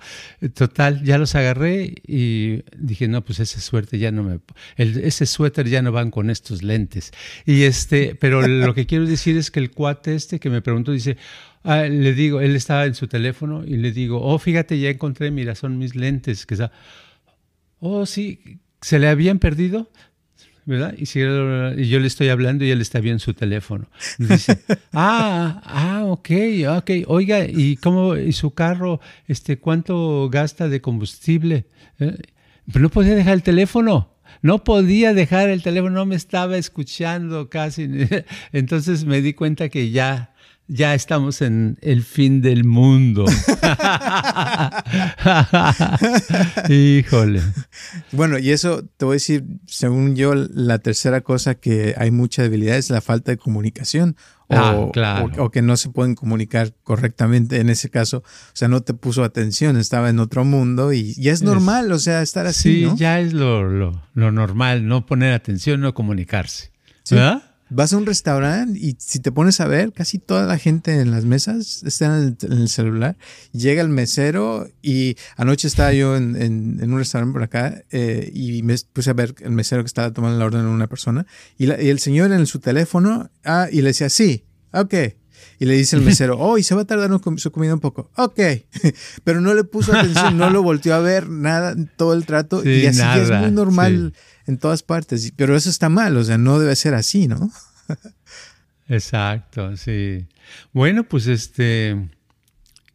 Total, 0.54 1.02
ya 1.02 1.18
los 1.18 1.34
agarré 1.34 1.94
y 2.06 2.62
dije, 2.78 3.08
no, 3.08 3.24
pues 3.24 3.40
esa 3.40 3.60
suerte 3.60 3.98
ya 3.98 4.12
no 4.12 4.22
me... 4.22 4.38
ese 4.76 5.26
suéter 5.26 5.68
ya 5.68 5.82
no 5.82 5.90
van 5.90 6.10
con 6.10 6.30
estos 6.30 6.62
lentes. 6.62 7.10
Y 7.44 7.62
este, 7.62 8.14
pero 8.14 8.46
lo 8.46 8.72
que 8.74 8.86
quiero 8.86 9.04
decir 9.04 9.36
es 9.36 9.50
que 9.50 9.58
el 9.58 9.72
cuate 9.72 10.14
este 10.14 10.38
que 10.38 10.48
me 10.48 10.62
preguntó 10.62 10.92
dice, 10.92 11.16
ah, 11.64 11.82
le 11.82 12.14
digo, 12.14 12.40
él 12.40 12.54
estaba 12.54 12.86
en 12.86 12.94
su 12.94 13.08
teléfono 13.08 13.64
y 13.64 13.76
le 13.76 13.90
digo, 13.90 14.22
oh, 14.22 14.38
fíjate, 14.38 14.78
ya 14.78 14.90
encontré, 14.90 15.32
mira, 15.32 15.56
son 15.56 15.76
mis 15.76 15.96
lentes. 15.96 16.46
Que 16.46 16.54
está... 16.54 16.70
Oh, 17.80 18.06
sí, 18.06 18.60
¿se 18.80 19.00
le 19.00 19.08
habían 19.08 19.40
perdido? 19.40 19.90
¿Verdad? 20.70 20.94
Y, 20.96 21.04
yo 21.88 21.98
le 21.98 22.06
estoy 22.06 22.28
hablando 22.28 22.64
y 22.64 22.70
él 22.70 22.80
está 22.80 23.00
bien 23.00 23.18
su 23.18 23.34
teléfono. 23.34 23.88
dice, 24.18 24.60
ah, 24.92 25.60
ah, 25.64 26.04
ok, 26.06 26.30
ok, 26.78 26.90
oiga, 27.08 27.44
¿y 27.44 27.76
cómo, 27.76 28.16
y 28.16 28.32
su 28.32 28.52
carro, 28.52 29.00
este, 29.26 29.58
cuánto 29.58 30.30
gasta 30.30 30.68
de 30.68 30.80
combustible? 30.80 31.66
Pero 31.98 32.80
no 32.80 32.88
podía 32.88 33.14
dejar 33.14 33.34
el 33.34 33.42
teléfono. 33.42 34.14
No 34.42 34.64
podía 34.64 35.12
dejar 35.12 35.50
el 35.50 35.62
teléfono, 35.62 35.96
no 35.96 36.06
me 36.06 36.14
estaba 36.14 36.56
escuchando 36.56 37.50
casi. 37.50 37.88
Entonces 38.52 39.04
me 39.04 39.20
di 39.20 39.34
cuenta 39.34 39.68
que 39.68 39.90
ya 39.90 40.29
ya 40.70 40.94
estamos 40.94 41.42
en 41.42 41.78
el 41.82 42.04
fin 42.04 42.42
del 42.42 42.64
mundo. 42.64 43.24
Híjole. 46.68 47.42
Bueno, 48.12 48.38
y 48.38 48.52
eso 48.52 48.84
te 48.96 49.04
voy 49.04 49.14
a 49.14 49.16
decir, 49.16 49.44
según 49.66 50.14
yo, 50.14 50.34
la 50.34 50.78
tercera 50.78 51.22
cosa 51.22 51.56
que 51.56 51.96
hay 51.98 52.12
mucha 52.12 52.42
debilidad 52.42 52.76
es 52.76 52.88
la 52.88 53.00
falta 53.00 53.32
de 53.32 53.36
comunicación. 53.36 54.16
O, 54.46 54.92
ah, 54.96 55.26
o, 55.38 55.50
que 55.50 55.62
no 55.62 55.76
se 55.76 55.90
pueden 55.90 56.14
comunicar 56.14 56.72
correctamente 56.82 57.60
en 57.60 57.68
ese 57.68 57.88
caso. 57.88 58.18
O 58.18 58.52
sea, 58.52 58.68
no 58.68 58.82
te 58.82 58.94
puso 58.94 59.24
atención, 59.24 59.76
estaba 59.76 60.08
en 60.08 60.18
otro 60.18 60.44
mundo 60.44 60.92
y 60.92 61.14
ya 61.14 61.32
es 61.32 61.42
normal, 61.42 61.90
o 61.92 61.98
sea, 61.98 62.22
estar 62.22 62.46
así. 62.46 62.84
Sí, 62.84 62.90
ya 62.96 63.20
es 63.20 63.32
lo, 63.32 63.62
lo, 63.62 64.02
lo, 64.14 64.32
normal, 64.32 64.88
no 64.88 65.06
poner 65.06 65.34
atención, 65.34 65.80
no 65.80 65.94
comunicarse. 65.94 66.70
¿Verdad? 67.10 67.49
Vas 67.70 67.92
a 67.92 67.96
un 67.96 68.06
restaurante 68.06 68.78
y 68.78 68.96
si 68.98 69.20
te 69.20 69.30
pones 69.30 69.60
a 69.60 69.66
ver, 69.66 69.92
casi 69.92 70.18
toda 70.18 70.44
la 70.46 70.58
gente 70.58 71.00
en 71.00 71.10
las 71.12 71.24
mesas 71.24 71.82
está 71.84 72.18
en 72.18 72.36
el, 72.50 72.68
celular. 72.68 73.16
Llega 73.52 73.80
el 73.80 73.88
mesero 73.88 74.68
y 74.82 75.16
anoche 75.36 75.68
estaba 75.68 75.92
yo 75.92 76.16
en, 76.16 76.34
en, 76.40 76.92
un 76.92 76.98
restaurante 76.98 77.32
por 77.32 77.42
acá 77.42 77.84
eh, 77.90 78.30
y 78.34 78.62
me 78.64 78.76
puse 78.92 79.10
a 79.10 79.12
ver 79.12 79.34
el 79.40 79.52
mesero 79.52 79.82
que 79.82 79.86
estaba 79.86 80.12
tomando 80.12 80.38
la 80.38 80.44
orden 80.44 80.62
de 80.62 80.68
una 80.68 80.88
persona 80.88 81.26
y, 81.58 81.70
el 81.70 82.00
señor 82.00 82.32
en 82.32 82.46
su 82.46 82.58
teléfono 82.58 83.30
ah, 83.44 83.68
y 83.70 83.82
le 83.82 83.88
decía, 83.88 84.08
sí, 84.08 84.44
ok. 84.72 84.94
Y 85.60 85.66
le 85.66 85.74
dice 85.74 85.94
el 85.94 86.02
mesero, 86.06 86.38
oh, 86.38 86.58
y 86.58 86.64
se 86.64 86.74
va 86.74 86.80
a 86.80 86.84
tardar 86.86 87.10
su 87.36 87.52
comida 87.52 87.74
un 87.74 87.80
poco. 87.80 88.10
Ok. 88.16 88.40
Pero 89.24 89.40
no 89.40 89.54
le 89.54 89.62
puso 89.62 89.96
atención, 89.96 90.36
no 90.36 90.50
lo 90.50 90.62
volteó 90.62 90.94
a 90.94 90.98
ver, 90.98 91.28
nada, 91.28 91.76
todo 91.96 92.14
el 92.14 92.26
trato. 92.26 92.68
y 92.68 92.86
así 92.86 93.02
es 93.20 93.30
muy 93.30 93.52
normal 93.52 94.14
en 94.46 94.58
todas 94.58 94.82
partes. 94.82 95.32
Pero 95.36 95.54
eso 95.54 95.70
está 95.70 95.88
mal, 95.88 96.16
o 96.16 96.24
sea, 96.24 96.38
no 96.38 96.58
debe 96.58 96.74
ser 96.74 96.94
así, 96.94 97.28
¿no? 97.28 97.52
Exacto, 98.88 99.76
sí. 99.76 100.26
Bueno, 100.72 101.04
pues 101.04 101.28
este, 101.28 102.08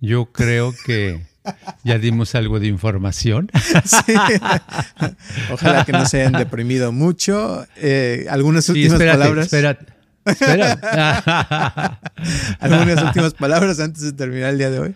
yo 0.01 0.25
creo 0.25 0.73
que 0.85 1.21
ya 1.83 1.99
dimos 1.99 2.33
algo 2.35 2.59
de 2.59 2.67
información. 2.67 3.49
Ojalá 5.51 5.85
que 5.85 5.91
no 5.91 6.05
se 6.07 6.21
hayan 6.21 6.33
deprimido 6.33 6.91
mucho. 6.91 7.65
Eh, 7.77 8.25
algunas 8.29 8.67
últimas 8.69 8.99
palabras. 8.99 9.45
Espérate. 9.45 9.94
Espera. 10.25 11.99
Algunas 12.59 13.03
últimas 13.07 13.33
palabras 13.33 13.79
antes 13.79 14.01
de 14.01 14.13
terminar 14.13 14.51
el 14.51 14.57
día 14.57 14.69
de 14.69 14.79
hoy. 14.79 14.95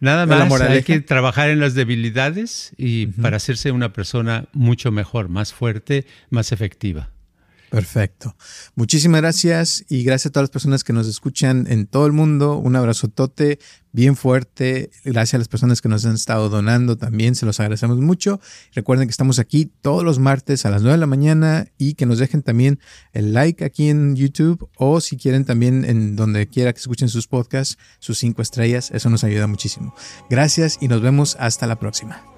Nada 0.00 0.26
más, 0.26 0.60
hay 0.60 0.82
que 0.82 1.00
trabajar 1.00 1.50
en 1.50 1.58
las 1.58 1.74
debilidades 1.74 2.72
y 2.76 3.06
para 3.06 3.38
hacerse 3.38 3.72
una 3.72 3.92
persona 3.92 4.44
mucho 4.52 4.92
mejor, 4.92 5.28
más 5.28 5.52
fuerte, 5.52 6.06
más 6.30 6.52
efectiva. 6.52 7.10
Perfecto. 7.70 8.34
Muchísimas 8.74 9.20
gracias 9.20 9.84
y 9.88 10.02
gracias 10.02 10.26
a 10.26 10.32
todas 10.32 10.44
las 10.44 10.50
personas 10.50 10.84
que 10.84 10.94
nos 10.94 11.06
escuchan 11.06 11.66
en 11.68 11.86
todo 11.86 12.06
el 12.06 12.12
mundo. 12.12 12.56
Un 12.56 12.76
abrazotote 12.76 13.58
bien 13.92 14.16
fuerte. 14.16 14.90
Gracias 15.04 15.34
a 15.34 15.38
las 15.38 15.48
personas 15.48 15.82
que 15.82 15.88
nos 15.88 16.04
han 16.06 16.14
estado 16.14 16.48
donando 16.48 16.96
también, 16.96 17.34
se 17.34 17.44
los 17.44 17.60
agradecemos 17.60 17.98
mucho. 17.98 18.40
Recuerden 18.72 19.06
que 19.06 19.10
estamos 19.10 19.38
aquí 19.38 19.70
todos 19.82 20.02
los 20.02 20.18
martes 20.18 20.64
a 20.64 20.70
las 20.70 20.82
9 20.82 20.94
de 20.94 21.00
la 21.00 21.06
mañana 21.06 21.66
y 21.76 21.94
que 21.94 22.06
nos 22.06 22.18
dejen 22.18 22.42
también 22.42 22.80
el 23.12 23.34
like 23.34 23.64
aquí 23.64 23.88
en 23.88 24.16
YouTube 24.16 24.68
o 24.76 25.00
si 25.00 25.16
quieren 25.16 25.44
también 25.44 25.84
en 25.84 26.16
donde 26.16 26.46
quiera 26.48 26.72
que 26.72 26.80
escuchen 26.80 27.08
sus 27.08 27.26
podcasts, 27.26 27.76
sus 27.98 28.18
cinco 28.18 28.40
estrellas. 28.40 28.90
Eso 28.92 29.10
nos 29.10 29.24
ayuda 29.24 29.46
muchísimo. 29.46 29.94
Gracias 30.30 30.78
y 30.80 30.88
nos 30.88 31.02
vemos 31.02 31.36
hasta 31.38 31.66
la 31.66 31.78
próxima. 31.78 32.37